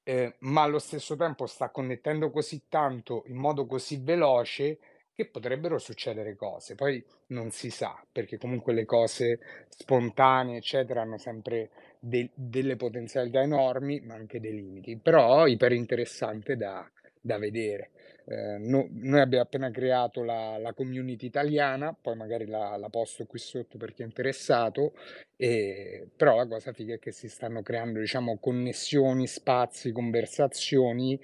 [0.04, 4.80] eh, ma allo stesso tempo sta connettendo così tanto in modo così veloce
[5.13, 6.76] che potrebbero succedere cose.
[6.76, 13.41] Poi non si sa, perché comunque le cose spontanee, eccetera, hanno sempre de- delle potenzialità
[13.41, 14.97] enormi, ma anche dei limiti.
[14.97, 17.91] Però iper interessante da, da vedere.
[18.29, 23.25] Eh, no, noi abbiamo appena creato la, la community italiana, poi magari la, la, posto
[23.25, 24.93] qui sotto per chi è interessato,
[25.38, 31.17] e, però la cosa figa è che si stanno creando diciamo, connessioni, spazi, conversazioni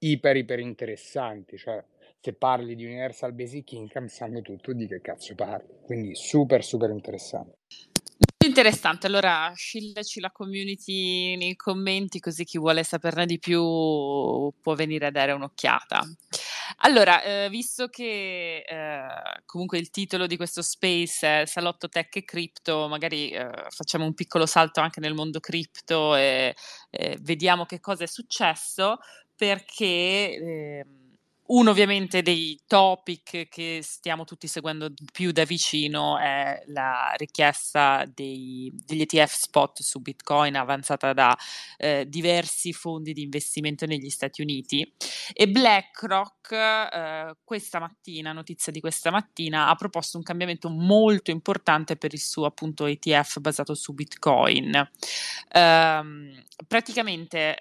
[0.00, 1.82] iper iper interessanti, cioè
[2.20, 6.90] se parli di Universal Basic Income sanno tutto di che cazzo parli, quindi super super
[6.90, 7.56] interessante.
[8.44, 13.62] Interessante, allora scillaci la community nei commenti così chi vuole saperne di più
[14.60, 16.02] può venire a dare un'occhiata.
[16.78, 19.06] Allora, eh, visto che eh,
[19.46, 24.14] comunque il titolo di questo space è Salotto Tech e Crypto, magari eh, facciamo un
[24.14, 26.54] piccolo salto anche nel mondo cripto e
[27.20, 28.98] vediamo che cosa è successo
[29.36, 31.01] perché ehm,
[31.52, 38.72] uno ovviamente dei topic che stiamo tutti seguendo più da vicino è la richiesta dei,
[38.72, 41.36] degli ETF spot su Bitcoin avanzata da
[41.76, 44.94] eh, diversi fondi di investimento negli Stati Uniti
[45.34, 51.96] e BlackRock eh, questa mattina, notizia di questa mattina, ha proposto un cambiamento molto importante
[51.96, 54.74] per il suo appunto ETF basato su Bitcoin.
[55.50, 56.02] Eh,
[56.66, 57.58] praticamente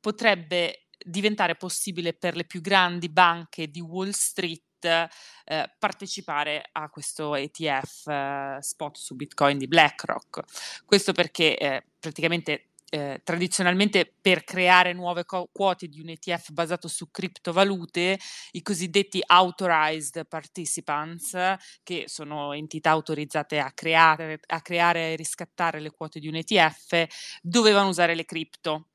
[0.00, 7.34] potrebbe diventare possibile per le più grandi banche di Wall Street eh, partecipare a questo
[7.34, 10.84] ETF eh, spot su Bitcoin di BlackRock.
[10.84, 16.88] Questo perché eh, praticamente eh, tradizionalmente per creare nuove co- quote di un ETF basato
[16.88, 18.18] su criptovalute,
[18.52, 21.36] i cosiddetti authorized participants,
[21.82, 27.06] che sono entità autorizzate a creare, a creare e riscattare le quote di un ETF,
[27.42, 28.86] dovevano usare le cripto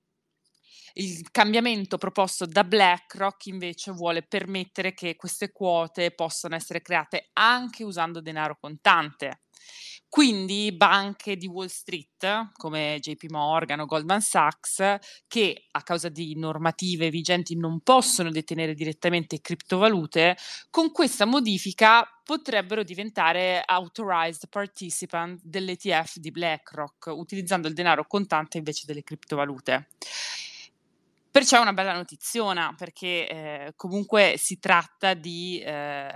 [0.94, 7.84] il cambiamento proposto da BlackRock invece vuole permettere che queste quote possano essere create anche
[7.84, 9.42] usando denaro contante.
[10.14, 16.38] Quindi banche di Wall Street come JP Morgan o Goldman Sachs, che a causa di
[16.38, 20.38] normative vigenti non possono detenere direttamente criptovalute,
[20.70, 28.84] con questa modifica potrebbero diventare authorized participant dell'ETF di BlackRock, utilizzando il denaro contante invece
[28.86, 29.88] delle criptovalute.
[31.34, 36.16] Perciò è una bella notiziona, perché eh, comunque si tratta di eh,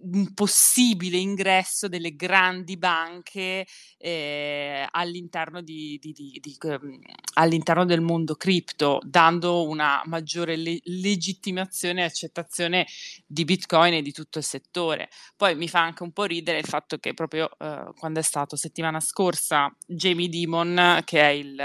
[0.00, 3.66] un possibile ingresso delle grandi banche
[3.98, 6.98] eh, all'interno, di, di, di, um,
[7.34, 12.86] all'interno, del mondo cripto, dando una maggiore le- legittimazione e accettazione
[13.26, 15.10] di Bitcoin e di tutto il settore.
[15.36, 18.56] Poi mi fa anche un po' ridere il fatto che proprio eh, quando è stato
[18.56, 21.60] settimana scorsa Jamie Dimon, che è il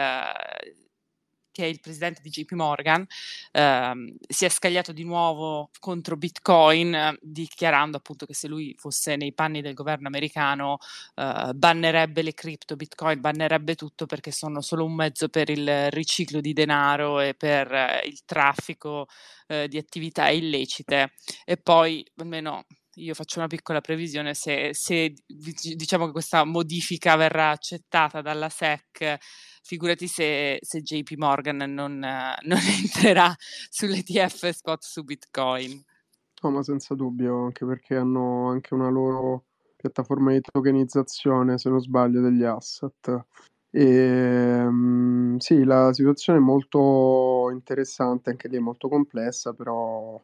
[1.60, 3.06] che è il presidente di JP Morgan,
[3.52, 9.34] ehm, si è scagliato di nuovo contro Bitcoin, dichiarando appunto che se lui fosse nei
[9.34, 10.78] panni del governo americano
[11.16, 16.40] eh, bannerebbe le cripto, Bitcoin, bannerebbe tutto perché sono solo un mezzo per il riciclo
[16.40, 19.08] di denaro e per eh, il traffico
[19.48, 21.12] eh, di attività illecite.
[21.44, 22.66] E poi almeno
[23.00, 29.18] io faccio una piccola previsione, se, se, diciamo che questa modifica verrà accettata dalla SEC,
[29.64, 33.34] figurati se, se JP Morgan non, non entrerà
[33.70, 35.84] sull'ETF spot su Bitcoin.
[36.42, 41.80] No, ma senza dubbio, anche perché hanno anche una loro piattaforma di tokenizzazione, se non
[41.82, 43.26] sbaglio, degli asset.
[43.72, 50.22] E, um, sì, la situazione è molto interessante, anche lì è molto complessa, però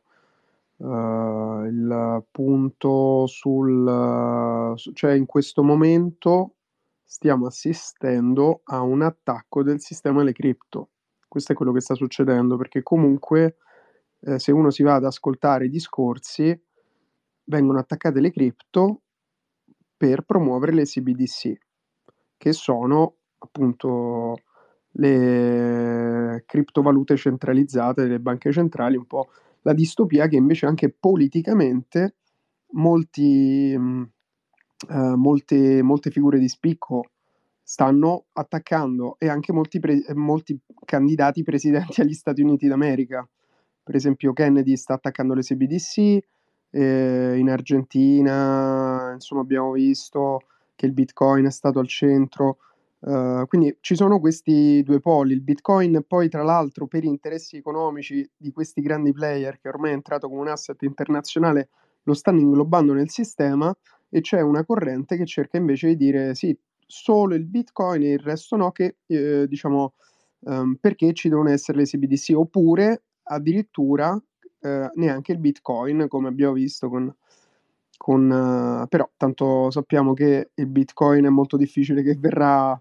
[0.77, 4.73] uh, il punto sul...
[4.93, 6.55] cioè in questo momento
[7.03, 10.89] stiamo assistendo a un attacco del sistema alle cripto.
[11.27, 13.57] Questo è quello che sta succedendo, perché comunque
[14.21, 16.59] eh, se uno si va ad ascoltare i discorsi,
[17.45, 19.01] vengono attaccate le cripto
[19.95, 21.53] per promuovere le CBDC,
[22.37, 24.35] che sono appunto
[24.97, 29.29] le criptovalute centralizzate delle banche centrali, un po'
[29.65, 32.15] la distopia che invece anche politicamente
[32.71, 34.09] molti, mh,
[34.89, 37.09] eh, molte, molte figure di spicco
[37.63, 43.27] stanno attaccando e anche molti, pre- molti candidati presidenti agli Stati Uniti d'America.
[43.83, 45.97] Per esempio Kennedy sta attaccando le CBDC,
[46.69, 50.41] eh, in Argentina insomma abbiamo visto
[50.75, 52.57] che il Bitcoin è stato al centro.
[53.05, 58.27] Uh, quindi ci sono questi due poli, il Bitcoin poi tra l'altro per interessi economici
[58.35, 61.69] di questi grandi player che ormai è entrato come un asset internazionale
[62.05, 63.71] lo stanno inglobando nel sistema
[64.09, 68.19] e c'è una corrente che cerca invece di dire sì, solo il Bitcoin e il
[68.19, 69.93] resto no, che eh, diciamo
[70.39, 74.19] um, perché ci devono essere le CBDC oppure addirittura
[74.61, 77.15] eh, neanche il Bitcoin come abbiamo visto con
[77.97, 82.79] con, uh, però tanto sappiamo che il Bitcoin è molto difficile che verrà,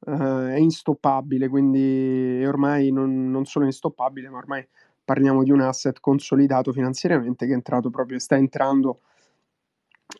[0.00, 4.66] uh, è instoppabile, quindi ormai non, non solo è instoppabile, ma ormai
[5.04, 9.00] parliamo di un asset consolidato finanziariamente che è entrato proprio, sta entrando,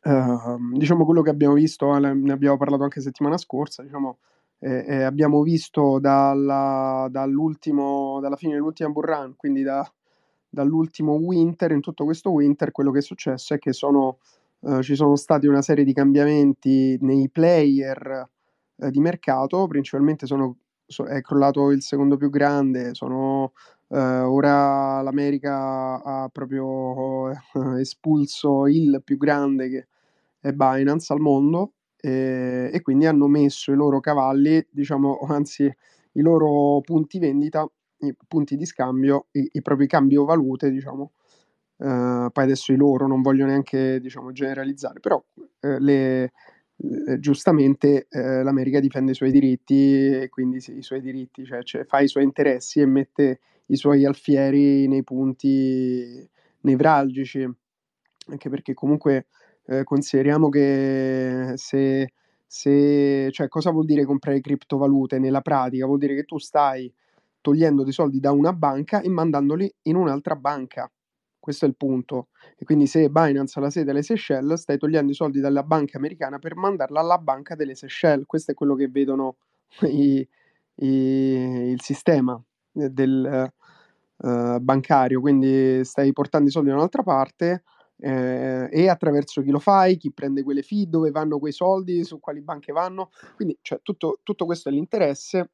[0.05, 4.19] uh, diciamo quello che abbiamo visto, ne abbiamo parlato anche settimana scorsa, diciamo,
[4.59, 9.89] eh, eh, abbiamo visto dalla, dalla fine dell'ultima bull run, quindi da,
[10.49, 14.19] dall'ultimo winter, in tutto questo winter, quello che è successo è che sono,
[14.63, 18.29] eh, ci sono stati una serie di cambiamenti nei player
[18.79, 23.53] eh, di mercato, principalmente sono, so, è crollato il secondo più grande, sono,
[23.89, 27.37] eh, ora l'America ha proprio eh,
[27.81, 29.89] espulso il più grande che
[30.41, 35.65] è Binance al mondo e, quindi hanno messo i loro cavalli, diciamo, anzi
[36.13, 37.69] i loro punti vendita
[37.99, 41.13] i punti di scambio, i, i propri cambio-valute, diciamo.
[41.79, 46.33] Uh, poi adesso i loro non voglio neanche diciamo, generalizzare, però uh, le,
[47.19, 51.85] giustamente uh, l'America difende i suoi diritti e quindi sì, i suoi diritti, cioè, cioè,
[51.85, 56.29] fa i suoi interessi e mette i suoi alfieri nei punti
[56.61, 57.49] nevralgici,
[58.29, 59.27] anche perché comunque
[59.83, 62.13] consideriamo che se,
[62.47, 65.87] se, cioè, cosa vuol dire comprare criptovalute nella pratica?
[65.87, 66.93] Vuol dire che tu stai
[67.41, 70.89] togliendo dei soldi da una banca e mandandoli in un'altra banca.
[71.47, 72.31] Questo è il punto.
[72.59, 75.97] E quindi se Binance ha la sede alle Seychelles, stai togliendo i soldi dalla banca
[75.97, 78.27] americana per mandarla alla banca delle Seychelles.
[78.27, 79.37] Questo è quello che vedono
[79.83, 80.29] i,
[80.75, 82.43] i, il sistema
[82.73, 83.53] del
[84.17, 85.21] uh, bancario.
[85.21, 87.63] Quindi stai portando i soldi da un'altra parte
[87.99, 92.19] eh, e attraverso chi lo fai, chi prende quelle fee, dove vanno quei soldi, su
[92.19, 93.11] quali banche vanno.
[93.37, 95.51] Quindi cioè, tutto, tutto questo è l'interesse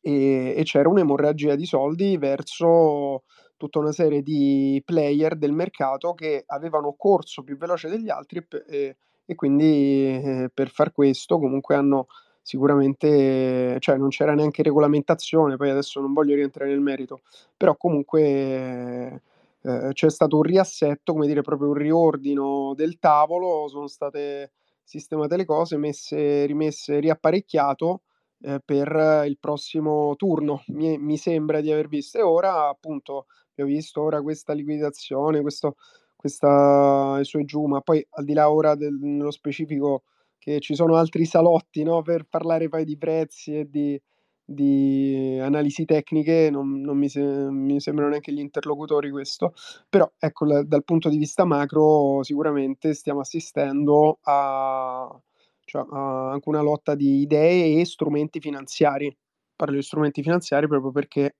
[0.00, 3.24] e, e c'era un'emorragia di soldi verso
[3.58, 8.96] tutta una serie di player del mercato che avevano corso più veloce degli altri e,
[9.26, 12.06] e quindi eh, per far questo comunque hanno
[12.40, 17.20] sicuramente, cioè non c'era neanche regolamentazione, poi adesso non voglio rientrare nel merito,
[17.54, 19.22] però comunque
[19.60, 24.52] eh, c'è stato un riassetto, come dire, proprio un riordino del tavolo, sono state
[24.82, 28.02] sistemate le cose, messe, rimesse, riapparecchiato
[28.40, 30.62] eh, per il prossimo turno.
[30.68, 32.18] Mi, mi, sembra di aver visto.
[32.18, 33.26] E ora, appunto,
[33.62, 35.76] abbiamo visto ora questa liquidazione, questo,
[36.14, 40.04] questa su e giù, ma poi al di là ora del, nello specifico
[40.38, 44.00] che ci sono altri salotti no, per parlare poi di prezzi e di,
[44.44, 49.52] di analisi tecniche, non, non mi, se, mi, sembrano neanche gli interlocutori questo,
[49.88, 55.20] però ecco, la, dal punto di vista macro sicuramente stiamo assistendo a,
[55.64, 59.14] cioè ha anche una lotta di idee e strumenti finanziari.
[59.54, 61.34] Parlo di strumenti finanziari proprio perché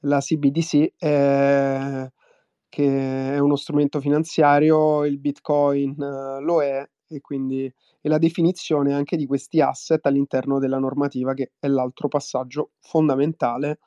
[0.00, 2.10] la CBDC è,
[2.68, 8.92] che è uno strumento finanziario, il Bitcoin uh, lo è e quindi è la definizione
[8.92, 13.78] anche di questi asset all'interno della normativa che è l'altro passaggio fondamentale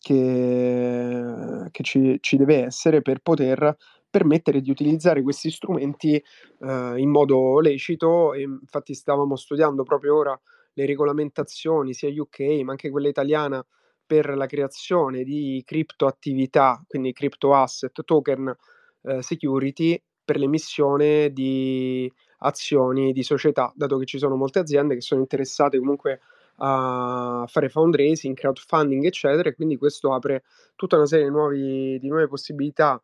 [0.00, 3.76] che, che ci, ci, deve essere per poter
[4.10, 8.32] permettere di utilizzare questi strumenti eh, in modo lecito.
[8.32, 10.40] E infatti stavamo studiando proprio ora
[10.74, 13.64] le regolamentazioni sia UK ma anche quella italiana
[14.08, 18.56] per la creazione di criptoattività, quindi crypto asset, token
[19.02, 25.02] eh, security per l'emissione di azioni di società, dato che ci sono molte aziende che
[25.02, 26.20] sono interessate comunque
[26.60, 30.42] a fare fundraising, crowdfunding, eccetera, e quindi questo apre
[30.74, 33.00] tutta una serie di, nuovi, di nuove possibilità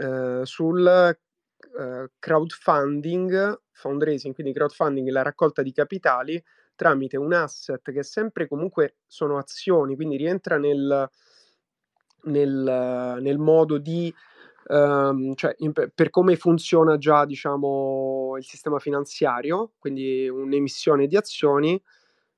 [0.00, 6.42] eh, sul eh, crowdfunding, fundraising, quindi crowdfunding, la raccolta di capitali
[6.80, 11.10] tramite un asset che sempre comunque sono azioni, quindi rientra nel,
[12.22, 14.12] nel, nel modo di
[14.62, 21.82] Um, cioè in, per come funziona già diciamo il sistema finanziario, quindi un'emissione di azioni,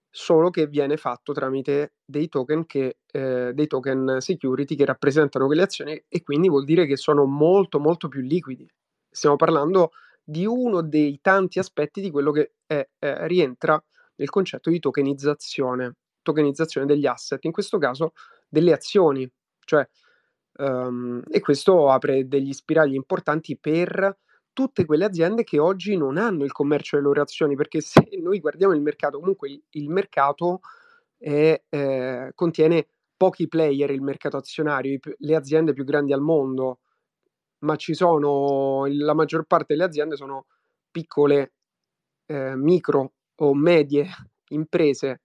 [0.09, 5.63] solo che viene fatto tramite dei token, che, eh, dei token security che rappresentano quelle
[5.63, 8.67] azioni e quindi vuol dire che sono molto molto più liquidi.
[9.11, 9.91] Stiamo parlando
[10.23, 13.83] di uno dei tanti aspetti di quello che è, eh, rientra
[14.23, 18.13] nel concetto di tokenizzazione, tokenizzazione degli asset, in questo caso
[18.49, 19.29] delle azioni,
[19.65, 19.87] cioè,
[20.59, 24.17] um, e questo apre degli spiragli importanti per
[24.53, 28.39] tutte quelle aziende che oggi non hanno il commercio delle loro azioni, perché se noi
[28.39, 30.61] guardiamo il mercato, comunque il, il mercato
[31.19, 36.79] è, eh, contiene pochi player, il mercato azionario, le aziende più grandi al mondo,
[37.61, 40.47] ma ci sono, la maggior parte delle aziende sono
[40.93, 41.55] piccole,
[42.27, 44.09] eh, micro o medie
[44.49, 45.23] imprese.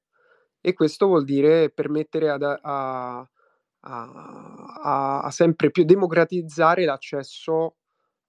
[0.61, 3.27] E questo vuol dire permettere ad, a, a,
[3.79, 7.75] a, a sempre più democratizzare l'accesso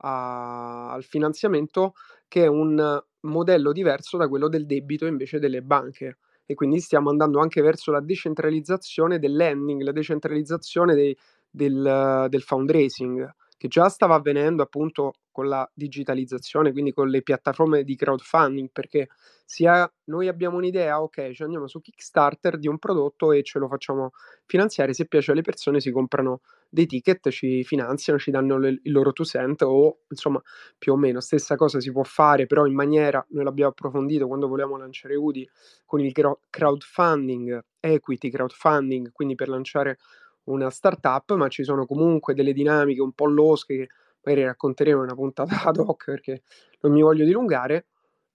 [0.00, 1.94] al finanziamento
[2.28, 6.18] che è un modello diverso da quello del debito invece delle banche.
[6.46, 11.16] E quindi stiamo andando anche verso la decentralizzazione del lending, la decentralizzazione dei,
[11.50, 17.84] del, del fundraising che già stava avvenendo appunto con la digitalizzazione, quindi con le piattaforme
[17.84, 19.08] di crowdfunding, perché
[19.44, 23.68] sia noi abbiamo un'idea, ok, ci andiamo su Kickstarter di un prodotto e ce lo
[23.68, 24.10] facciamo
[24.46, 28.92] finanziare, se piace alle persone si comprano dei ticket, ci finanziano, ci danno le, il
[28.92, 30.40] loro two cent o insomma
[30.76, 34.48] più o meno stessa cosa si può fare, però in maniera, noi l'abbiamo approfondito quando
[34.48, 35.48] volevamo lanciare UDI
[35.84, 36.12] con il
[36.50, 39.98] crowdfunding, equity crowdfunding, quindi per lanciare
[40.50, 43.88] una startup, ma ci sono comunque delle dinamiche un po' losche che
[44.22, 46.42] magari racconteremo in una puntata ad hoc perché
[46.80, 47.86] non mi voglio dilungare.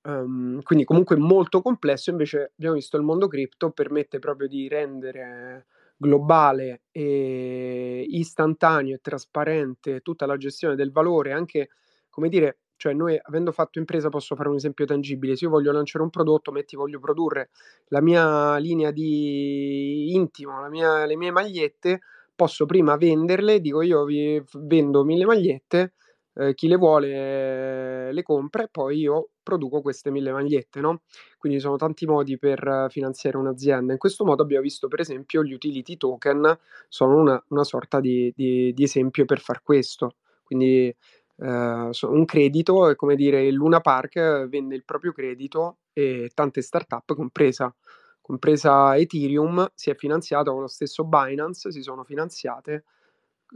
[0.05, 5.67] Um, quindi comunque molto complesso, invece abbiamo visto il mondo cripto permette proprio di rendere
[5.95, 11.69] globale e istantaneo e trasparente tutta la gestione del valore, anche
[12.09, 15.71] come dire, cioè noi avendo fatto impresa posso fare un esempio tangibile, se io voglio
[15.71, 17.49] lanciare un prodotto, metti voglio produrre
[17.87, 22.01] la mia linea di intimo, mia, le mie magliette,
[22.35, 25.93] posso prima venderle, dico io vi vendo mille magliette,
[26.33, 31.03] eh, chi le vuole le compra e poi io produco queste mille magliette, no?
[31.37, 33.93] Quindi ci sono tanti modi per finanziare un'azienda.
[33.93, 36.59] In questo modo abbiamo visto per esempio gli utility token
[36.89, 40.17] sono una, una sorta di, di, di esempio per far questo.
[40.43, 40.93] Quindi
[41.37, 46.61] eh, un credito è come dire il Luna Park vende il proprio credito e tante
[46.61, 47.73] start-up, compresa,
[48.21, 52.85] compresa Ethereum, si è finanziata con lo stesso Binance, si sono finanziate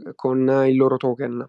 [0.06, 1.48] eh, con il loro token.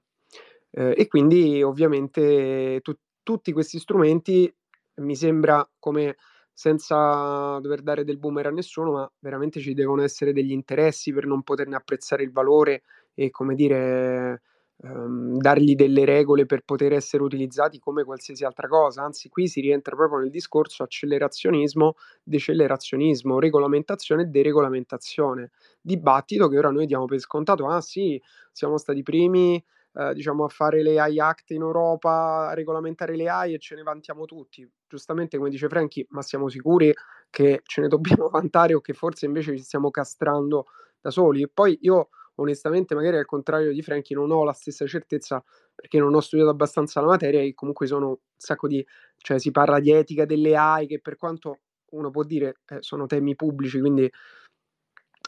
[0.72, 4.54] Eh, e quindi ovviamente tu, tutti questi strumenti
[4.96, 6.16] mi sembra come
[6.54, 11.26] senza dover dare del boomer a nessuno, ma veramente ci devono essere degli interessi per
[11.26, 14.42] non poterne apprezzare il valore e come dire
[14.84, 19.62] ehm, dargli delle regole per poter essere utilizzati come qualsiasi altra cosa, anzi qui si
[19.62, 25.52] rientra proprio nel discorso accelerazionismo, decelerazionismo, regolamentazione e deregolamentazione,
[25.82, 28.22] dibattito che ora noi diamo per scontato, ah sì,
[28.52, 29.64] siamo stati primi
[29.94, 33.76] eh, diciamo, a fare le AI Act in Europa, a regolamentare le AI e ce
[33.76, 34.68] ne vantiamo tutti.
[34.88, 36.94] Giustamente, come dice Franchi, ma siamo sicuri
[37.30, 40.66] che ce ne dobbiamo vantare o che forse invece ci stiamo castrando
[41.02, 41.42] da soli?
[41.44, 42.10] E poi io
[42.40, 45.44] onestamente magari al contrario di Frankie non ho la stessa certezza
[45.76, 48.86] perché non ho studiato abbastanza la materia e comunque sono un sacco di,
[49.18, 51.60] cioè si parla di etica delle AI che per quanto
[51.92, 54.10] uno può dire eh, sono temi pubblici, quindi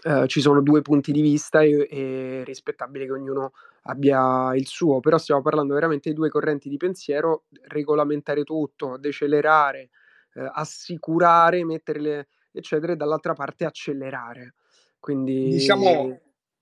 [0.03, 3.53] eh, ci sono due punti di vista e, è rispettabile che ognuno
[3.83, 9.89] abbia il suo, però stiamo parlando veramente di due correnti di pensiero, regolamentare tutto, decelerare,
[10.33, 14.55] eh, assicurare, le eccetera, e dall'altra parte accelerare.
[14.99, 16.19] Quindi diciamo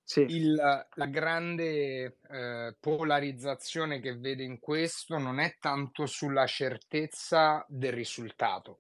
[0.10, 0.22] sì.
[0.22, 7.94] Il, la grande eh, polarizzazione che vedo in questo non è tanto sulla certezza del
[7.94, 8.80] risultato,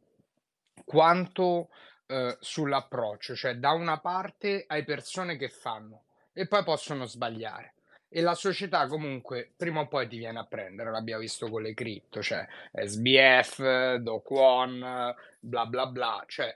[0.83, 1.69] quanto
[2.07, 7.75] eh, sull'approccio, cioè da una parte hai persone che fanno e poi possono sbagliare.
[8.09, 11.75] E la società comunque prima o poi ti viene a prendere, l'abbiamo visto con le
[11.75, 16.51] cripto, cioè SBF, Do Kwon, bla bla bla, cioè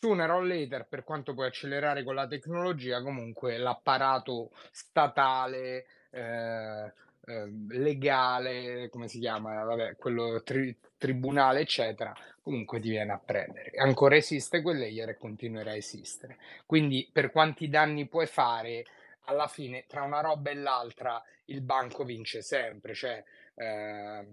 [0.00, 6.92] Sooner or later, per quanto puoi accelerare con la tecnologia, comunque l'apparato statale, eh,
[7.26, 13.72] eh, legale, come si chiama, Vabbè, quello tri- tribunale, eccetera, comunque ti viene a prendere.
[13.76, 16.38] Ancora esiste quel layer e continuerà a esistere.
[16.64, 18.84] Quindi per quanti danni puoi fare,
[19.24, 23.22] alla fine tra una roba e l'altra il banco vince sempre, cioè
[23.54, 24.26] eh,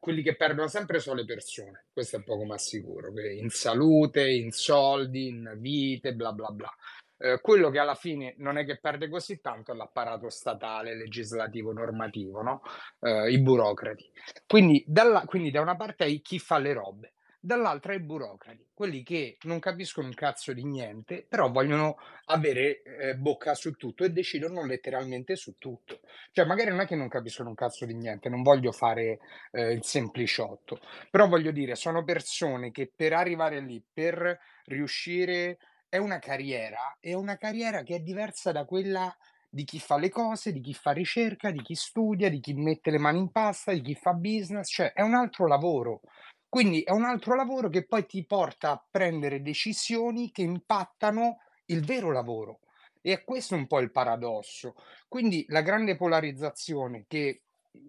[0.00, 4.50] quelli che perdono sempre sono le persone, questo è poco ma sicuro, in salute, in
[4.50, 6.72] soldi, in vite, bla bla bla.
[7.18, 11.72] Eh, quello che alla fine non è che perde così tanto è l'apparato statale, legislativo,
[11.72, 12.62] normativo, no?
[13.00, 14.10] eh, i burocrati.
[14.46, 19.02] Quindi, dalla, quindi da una parte hai chi fa le robe, dall'altra i burocrati, quelli
[19.02, 24.10] che non capiscono un cazzo di niente, però vogliono avere eh, bocca su tutto e
[24.10, 26.00] decidono letteralmente su tutto.
[26.32, 29.18] Cioè, magari non è che non capiscono un cazzo di niente, non voglio fare
[29.52, 30.80] eh, il sempliciotto,
[31.10, 35.58] però voglio dire, sono persone che per arrivare lì, per riuscire,
[35.88, 39.14] è una carriera, è una carriera che è diversa da quella
[39.48, 42.90] di chi fa le cose, di chi fa ricerca, di chi studia, di chi mette
[42.90, 46.00] le mani in pasta, di chi fa business, cioè è un altro lavoro.
[46.48, 51.84] Quindi è un altro lavoro che poi ti porta a prendere decisioni che impattano il
[51.84, 52.60] vero lavoro.
[53.02, 54.74] E è questo un po' il paradosso.
[55.08, 57.42] Quindi la grande polarizzazione che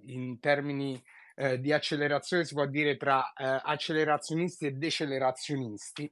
[0.07, 1.01] in termini
[1.35, 6.11] eh, di accelerazione si può dire tra eh, accelerazionisti e decelerazionisti,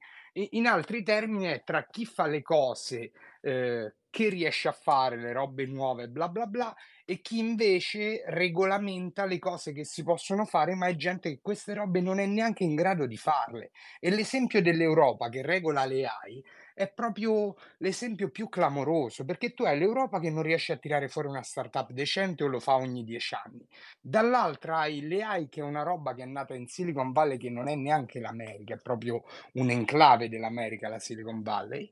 [0.52, 3.12] in altri termini è tra chi fa le cose
[3.42, 6.74] eh, che riesce a fare le robe nuove, bla bla bla,
[7.06, 11.74] e chi invece regolamenta le cose che si possono fare, ma è gente che queste
[11.74, 13.72] robe non è neanche in grado di farle.
[14.00, 16.44] E l'esempio dell'Europa che regola le AI
[16.76, 21.30] è proprio l'esempio più clamoroso, perché tu hai l'Europa che non riesce a tirare fuori
[21.30, 23.65] una startup decente o lo fa ogni dieci anni.
[23.99, 27.49] Dall'altra hai le AI che è una roba che è nata in Silicon Valley che
[27.49, 29.23] non è neanche l'America, è proprio
[29.53, 31.89] un enclave dell'America, la Silicon Valley.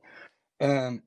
[0.58, 1.04] Eh,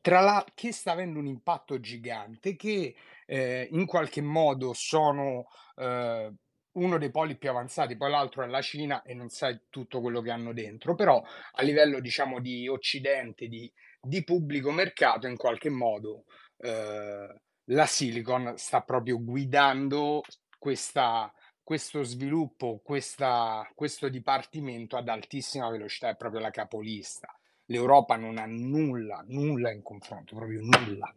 [0.00, 2.94] tra la, che sta avendo un impatto gigante, che
[3.26, 6.32] eh, in qualche modo sono eh,
[6.76, 10.20] uno dei poli più avanzati, poi l'altro è la Cina e non sai tutto quello
[10.20, 11.22] che hanno dentro, però
[11.52, 13.70] a livello diciamo di occidente, di,
[14.00, 16.24] di pubblico mercato, in qualche modo
[16.58, 20.22] eh, la Silicon sta proprio guidando
[20.58, 27.34] questa, questo sviluppo, questa, questo dipartimento ad altissima velocità, è proprio la capolista.
[27.68, 31.12] L'Europa non ha nulla, nulla in confronto, proprio nulla.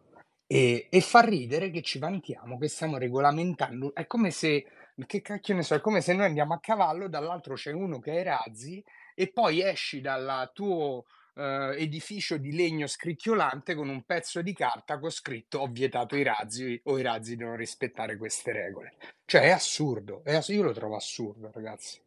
[0.48, 4.66] E, e fa ridere che ci vantiamo, che stiamo regolamentando, è come se
[5.06, 8.14] che cacchio ne so, è come se noi andiamo a cavallo, dall'altro c'è uno che
[8.14, 8.84] è razzi
[9.16, 15.00] e poi esci dal tuo eh, edificio di legno scricchiolante con un pezzo di carta
[15.00, 18.96] con scritto ho vietato i razzi o i razzi devono rispettare queste regole.
[19.26, 22.00] Cioè è assurdo, è ass- io lo trovo assurdo ragazzi.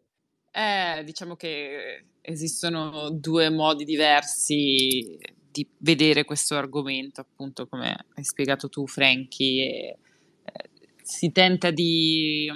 [0.50, 5.18] Eh, diciamo che esistono due modi diversi
[5.50, 9.98] di vedere questo argomento, appunto come hai spiegato tu Frankie, e,
[10.44, 10.70] eh,
[11.02, 12.50] si tenta di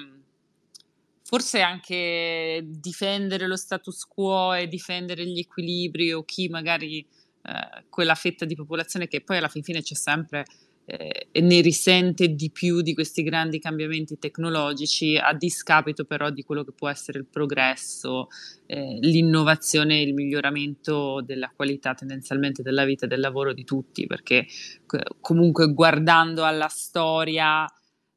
[1.26, 8.14] forse anche difendere lo status quo e difendere gli equilibri o chi magari eh, quella
[8.14, 10.44] fetta di popolazione che poi alla fin fine c'è sempre
[10.84, 16.44] eh, e ne risente di più di questi grandi cambiamenti tecnologici a discapito però di
[16.44, 18.28] quello che può essere il progresso,
[18.66, 24.06] eh, l'innovazione e il miglioramento della qualità tendenzialmente della vita e del lavoro di tutti
[24.06, 24.46] perché
[25.20, 27.66] comunque guardando alla storia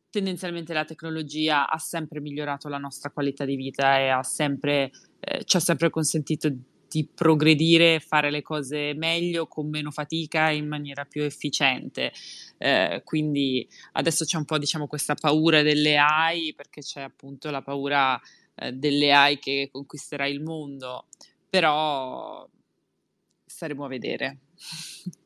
[0.10, 5.44] tendenzialmente la tecnologia ha sempre migliorato la nostra qualità di vita e ha sempre, eh,
[5.44, 6.52] ci ha sempre consentito
[6.90, 12.12] di progredire, fare le cose meglio, con meno fatica e in maniera più efficiente.
[12.58, 17.62] Eh, quindi adesso c'è un po' diciamo questa paura delle AI perché c'è appunto la
[17.62, 18.20] paura
[18.56, 21.06] eh, delle AI che conquisterà il mondo,
[21.48, 22.48] però
[23.46, 24.40] staremo a vedere.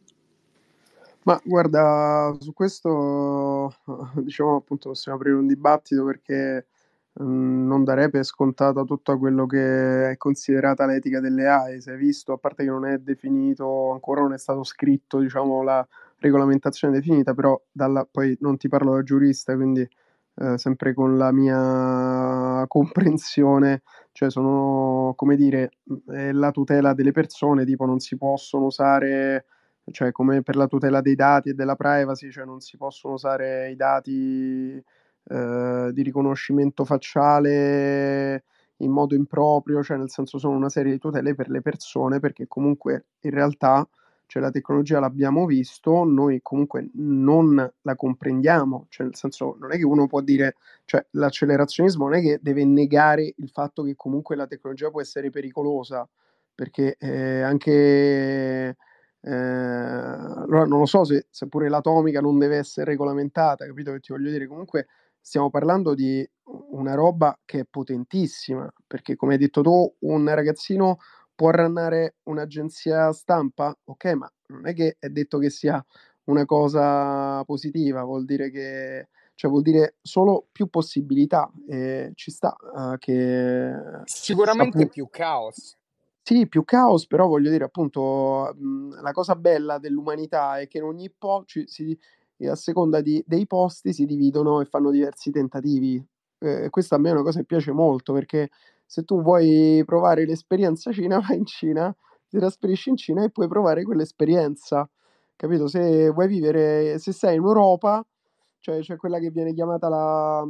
[1.25, 3.73] Ma guarda, su questo
[4.15, 6.67] diciamo appunto possiamo aprire un dibattito perché
[7.13, 7.23] mh,
[7.65, 11.81] non darei per scontata tutto quello che è considerata l'etica delle AI.
[11.81, 15.63] Si è visto, a parte che non è definito, ancora non è stato scritto, diciamo,
[15.63, 15.85] la
[16.19, 19.87] regolamentazione definita, però dalla, poi non ti parlo da giurista, quindi
[20.35, 25.71] eh, sempre con la mia comprensione, cioè sono, come dire,
[26.05, 29.45] la tutela delle persone, tipo non si possono usare
[29.91, 33.71] cioè come per la tutela dei dati e della privacy, cioè non si possono usare
[33.71, 34.81] i dati
[35.25, 38.43] eh, di riconoscimento facciale
[38.77, 42.47] in modo improprio, cioè nel senso sono una serie di tutele per le persone perché
[42.47, 43.87] comunque in realtà
[44.25, 49.77] cioè la tecnologia l'abbiamo visto, noi comunque non la comprendiamo, cioè nel senso non è
[49.77, 50.55] che uno può dire,
[50.85, 55.29] cioè l'accelerazionismo non è che deve negare il fatto che comunque la tecnologia può essere
[55.29, 56.07] pericolosa,
[56.55, 58.75] perché eh, anche
[59.25, 63.99] eh, allora non lo so se, se pure l'atomica non deve essere regolamentata, capito che
[63.99, 64.47] ti voglio dire?
[64.47, 64.87] Comunque
[65.19, 66.29] stiamo parlando di
[66.71, 70.97] una roba che è potentissima, perché come hai detto tu, un ragazzino
[71.33, 75.83] può rannare un'agenzia stampa, ok, ma non è che è detto che sia
[76.25, 82.55] una cosa positiva, vuol dire che cioè vuol dire solo più possibilità e ci sta
[82.59, 85.75] uh, che sicuramente appunto, più caos
[86.25, 90.83] sì, più caos, però voglio dire appunto, mhmm, la cosa bella dell'umanità è che in
[90.85, 91.97] ogni po ci si
[92.45, 96.03] a seconda di dei posti si dividono e fanno diversi tentativi.
[96.39, 98.49] Ehm, questa a me è una cosa che piace molto, perché
[98.85, 101.93] se tu vuoi provare l'esperienza Cina, vai in Cina,
[102.29, 104.89] ti trasferisci in Cina e puoi provare quell'esperienza,
[105.35, 105.67] capito?
[105.67, 108.05] Se vuoi vivere se sei in Europa,
[108.59, 110.45] cioè c'è quella che viene chiamata la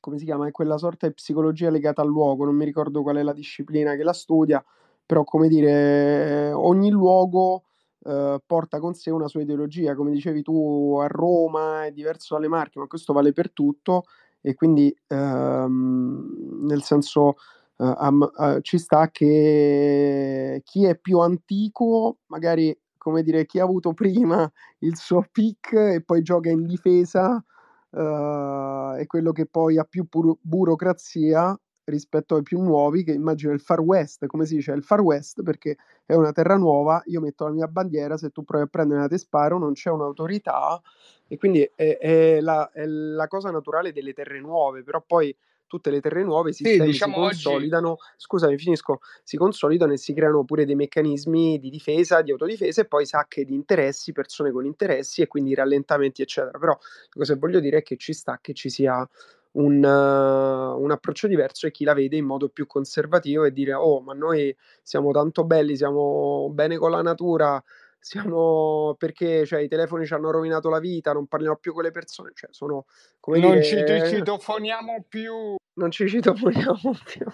[0.00, 0.46] come si chiama?
[0.46, 3.94] È quella sorta di psicologia legata al luogo, non mi ricordo qual è la disciplina
[3.96, 4.64] che la studia,
[5.06, 7.64] però come dire, ogni luogo
[8.04, 9.94] eh, porta con sé una sua ideologia.
[9.94, 14.04] Come dicevi tu, a Roma è diverso dalle Marche, ma questo vale per tutto
[14.40, 17.34] e quindi ehm, nel senso
[17.78, 23.64] eh, am- eh, ci sta che chi è più antico, magari come dire, chi ha
[23.64, 24.50] avuto prima
[24.80, 27.42] il suo pick e poi gioca in difesa,
[27.92, 33.52] eh, è quello che poi ha più pur- burocrazia rispetto ai più nuovi, che immagino
[33.52, 37.20] il Far West, come si dice, il Far West perché è una terra nuova, io
[37.20, 40.80] metto la mia bandiera, se tu provi a prendere te sparo, non c'è un'autorità
[41.28, 45.90] e quindi è, è, la, è la cosa naturale delle terre nuove, però poi tutte
[45.90, 48.02] le terre nuove si, sì, diciamo si consolidano, oggi...
[48.16, 52.86] scusami, finisco, si consolidano e si creano pure dei meccanismi di difesa, di autodifesa e
[52.86, 56.58] poi sacche di interessi, persone con interessi e quindi rallentamenti, eccetera.
[56.58, 56.78] Però
[57.10, 59.06] cosa voglio dire è che ci sta che ci sia
[59.56, 63.72] un, uh, un, approccio diverso e chi la vede in modo più conservativo e dire
[63.74, 67.62] oh ma noi siamo tanto belli, siamo bene con la natura,
[67.98, 71.90] siamo perché cioè, i telefoni ci hanno rovinato la vita, non parliamo più con le
[71.90, 72.86] persone, cioè sono
[73.18, 73.64] come non dire...
[73.64, 75.56] ci citofoniamo più.
[75.74, 77.26] Non ci citofoniamo più.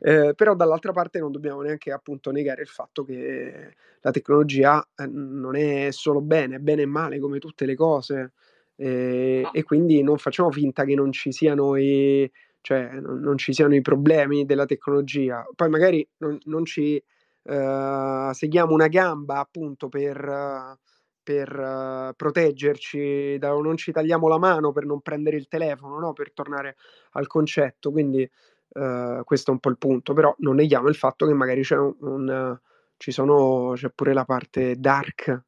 [0.00, 5.06] eh, però dall'altra parte non dobbiamo neanche appunto negare il fatto che la tecnologia eh,
[5.06, 8.32] non è solo bene, è bene e male come tutte le cose.
[8.76, 9.48] Eh.
[9.52, 13.74] E quindi non facciamo finta che non ci siano i, cioè, non, non ci siano
[13.74, 15.46] i problemi della tecnologia.
[15.54, 17.02] Poi magari non, non ci
[17.42, 20.76] uh, seghiamo una gamba appunto per,
[21.22, 26.12] per uh, proteggerci, da, non ci tagliamo la mano per non prendere il telefono, no?
[26.12, 26.76] per tornare
[27.12, 27.90] al concetto.
[27.90, 28.28] Quindi
[28.68, 31.76] uh, questo è un po' il punto, però non neghiamo il fatto che magari c'è
[31.76, 32.58] un, un
[32.98, 35.44] ci sono, c'è pure la parte dark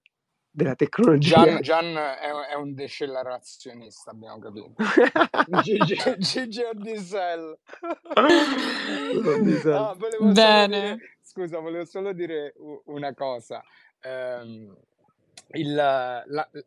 [0.58, 1.44] della tecnologia.
[1.44, 4.74] Gian, Gian è, è, un decelerazionista, abbiamo capito.
[6.18, 7.58] Gigi Odissel.
[8.14, 9.96] ah,
[10.32, 10.80] Bene.
[10.80, 12.54] Dire, scusa, volevo solo dire
[12.86, 13.62] una cosa.
[14.02, 14.76] Um,
[15.52, 16.24] il, la,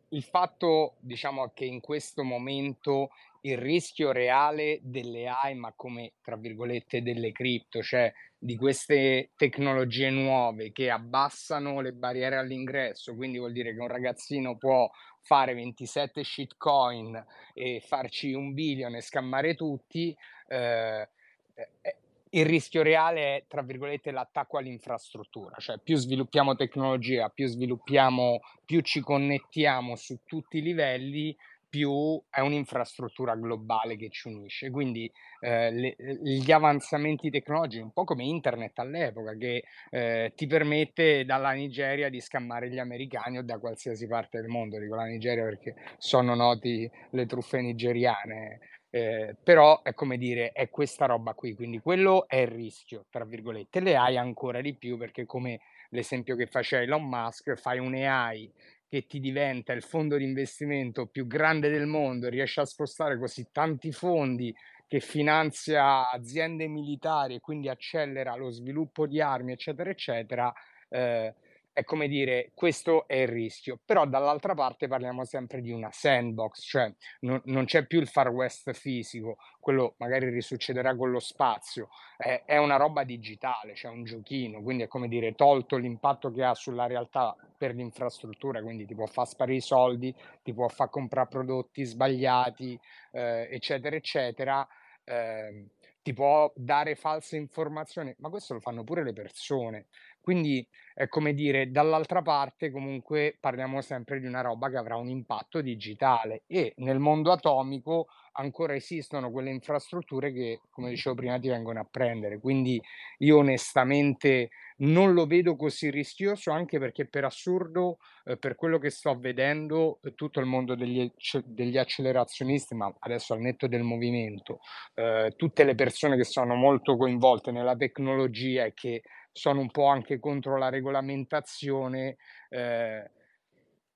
[0.09, 3.09] il, fatto, diciamo, che in questo momento
[3.41, 10.09] il rischio reale delle AI, ma come tra virgolette delle cripto, cioè di queste tecnologie
[10.09, 14.89] nuove che abbassano le barriere all'ingresso, quindi vuol dire che un ragazzino può
[15.21, 17.23] fare 27 shitcoin
[17.53, 20.15] e farci un billion e scammare tutti,
[20.47, 21.07] eh,
[21.53, 21.95] eh,
[22.33, 28.81] il rischio reale è, tra virgolette, l'attacco all'infrastruttura, cioè più sviluppiamo tecnologia, più sviluppiamo, più
[28.81, 31.35] ci connettiamo su tutti i livelli,
[31.71, 34.69] più è un'infrastruttura globale che ci unisce.
[34.69, 35.09] Quindi
[35.39, 41.51] eh, le, gli avanzamenti tecnologici, un po' come internet all'epoca, che eh, ti permette dalla
[41.51, 44.77] Nigeria di scammare gli americani o da qualsiasi parte del mondo.
[44.77, 48.59] Dico la Nigeria perché sono noti le truffe nigeriane.
[48.89, 53.23] Eh, però è come dire, è questa roba qui, quindi quello è il rischio, tra
[53.23, 55.61] virgolette, le hai ancora di più perché come
[55.91, 58.51] l'esempio che faceva Elon Musk, fai un AI
[58.91, 63.47] che ti diventa il fondo di investimento più grande del mondo, riesce a spostare così
[63.49, 64.53] tanti fondi
[64.85, 70.53] che finanzia aziende militari e quindi accelera lo sviluppo di armi, eccetera, eccetera,
[70.89, 71.33] eh,
[71.73, 73.79] è come dire, questo è il rischio.
[73.83, 78.29] Però dall'altra parte parliamo sempre di una sandbox, cioè non, non c'è più il far
[78.29, 84.03] west fisico, quello magari risuccederà con lo spazio, è, è una roba digitale, cioè un
[84.03, 88.95] giochino, quindi è come dire, tolto l'impatto che ha sulla realtà per l'infrastruttura, quindi ti
[88.95, 90.13] può far sparire i soldi,
[90.43, 92.79] ti può far comprare prodotti sbagliati,
[93.11, 94.67] eh, eccetera, eccetera.
[95.03, 95.65] Eh,
[96.03, 99.85] ti può dare false informazioni, ma questo lo fanno pure le persone.
[100.21, 105.09] Quindi è come dire, dall'altra parte comunque parliamo sempre di una roba che avrà un
[105.09, 111.49] impatto digitale e nel mondo atomico ancora esistono quelle infrastrutture che, come dicevo prima, ti
[111.49, 112.39] vengono a prendere.
[112.39, 112.81] Quindi
[113.19, 118.89] io onestamente non lo vedo così rischioso, anche perché per assurdo, eh, per quello che
[118.89, 121.11] sto vedendo, eh, tutto il mondo degli,
[121.45, 124.59] degli, accelerazionisti, ma adesso al netto del movimento,
[124.95, 129.85] eh, tutte le persone che sono molto coinvolte nella tecnologia e che sono un po'
[129.85, 132.17] anche contro la regolamentazione,
[132.49, 133.11] eh,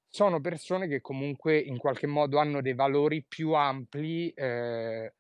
[0.09, 5.13] sono persone che comunque in qualche modo hanno dei valori più ampli eh,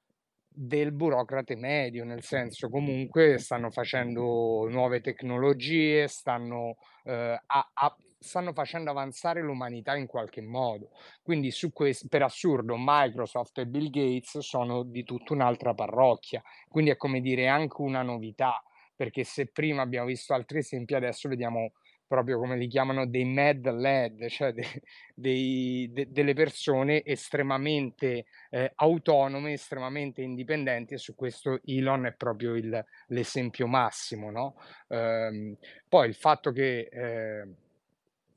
[0.55, 8.53] del burocrate medio, nel senso comunque stanno facendo nuove tecnologie, stanno, eh, a, a, stanno
[8.53, 10.91] facendo avanzare l'umanità in qualche modo.
[11.21, 16.91] Quindi su questo, per assurdo Microsoft e Bill Gates sono di tutta un'altra parrocchia, quindi
[16.91, 18.63] è come dire anche una novità
[18.95, 21.73] perché se prima abbiamo visto altri esempi, adesso vediamo
[22.07, 24.81] proprio come li chiamano dei mad lad, cioè de-
[25.13, 32.55] dei, de- delle persone estremamente eh, autonome, estremamente indipendenti e su questo Elon è proprio
[32.55, 34.29] il, l'esempio massimo.
[34.29, 34.55] No?
[34.89, 35.57] Ehm,
[35.89, 37.47] poi il fatto che eh,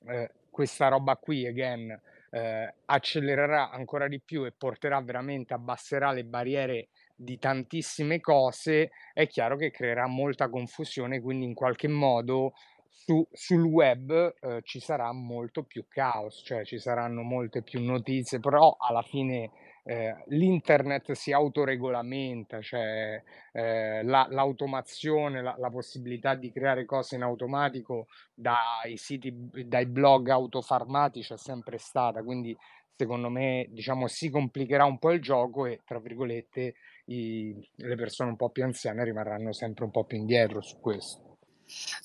[0.07, 2.01] eh, questa roba qui, again,
[2.31, 6.89] eh, accelererà ancora di più e porterà veramente, abbasserà le barriere
[7.21, 12.53] di tantissime cose, è chiaro che creerà molta confusione, quindi in qualche modo
[12.89, 18.39] su, sul web eh, ci sarà molto più caos, cioè ci saranno molte più notizie,
[18.39, 19.51] però alla fine
[19.83, 23.21] eh, l'internet si autoregolamenta, cioè
[23.53, 29.33] eh, la, l'automazione, la, la, possibilità di creare cose in automatico dai siti,
[29.65, 32.57] dai blog autofarmati c'è sempre stata, quindi
[32.99, 36.75] secondo me diciamo si complicherà un po' il gioco e tra virgolette
[37.09, 41.27] i, le persone un po' più anziane rimarranno sempre un po' più indietro su questo.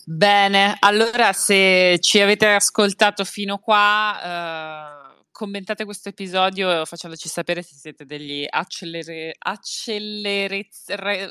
[0.05, 7.75] Bene, allora se ci avete ascoltato fino qua, eh, commentate questo episodio facendoci sapere se
[7.75, 9.33] siete degli accelere...
[9.37, 10.67] accelere...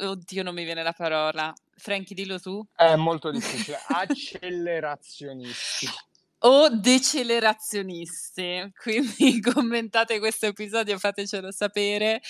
[0.01, 1.53] Oddio, non mi viene la parola.
[1.77, 2.65] Franky, dillo tu.
[2.75, 3.79] È molto difficile.
[3.89, 5.87] Accelerazionisti
[6.45, 8.73] o decelerazionisti.
[8.81, 12.21] Quindi commentate questo episodio, fatecelo sapere.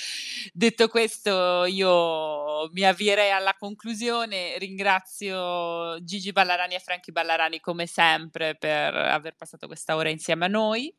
[0.52, 4.58] Detto questo, io mi avvierei alla conclusione.
[4.58, 10.48] Ringrazio Gigi Ballarani e Franchi Ballarani come sempre per aver passato questa ora insieme a
[10.48, 10.94] noi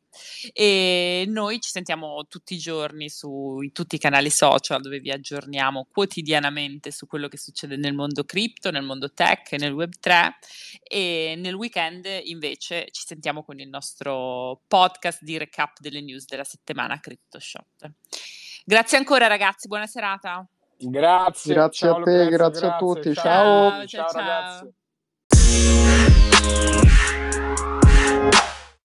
[0.52, 5.88] e noi ci sentiamo tutti i giorni su tutti i canali social dove vi aggiorniamo
[5.90, 10.36] quotidianamente su quello che succede nel mondo cripto, nel mondo tech nel web 3
[10.82, 16.44] e nel weekend invece ci sentiamo con il nostro podcast di recap delle news della
[16.44, 17.90] settimana CryptoShop.
[18.64, 20.46] Grazie ancora ragazzi, buona serata.
[20.76, 23.14] Grazie, grazie a te, grazie, grazie, a tutti.
[23.14, 24.72] Ciao, ciao, ciao, ciao, ciao
[25.30, 27.03] ragazzi.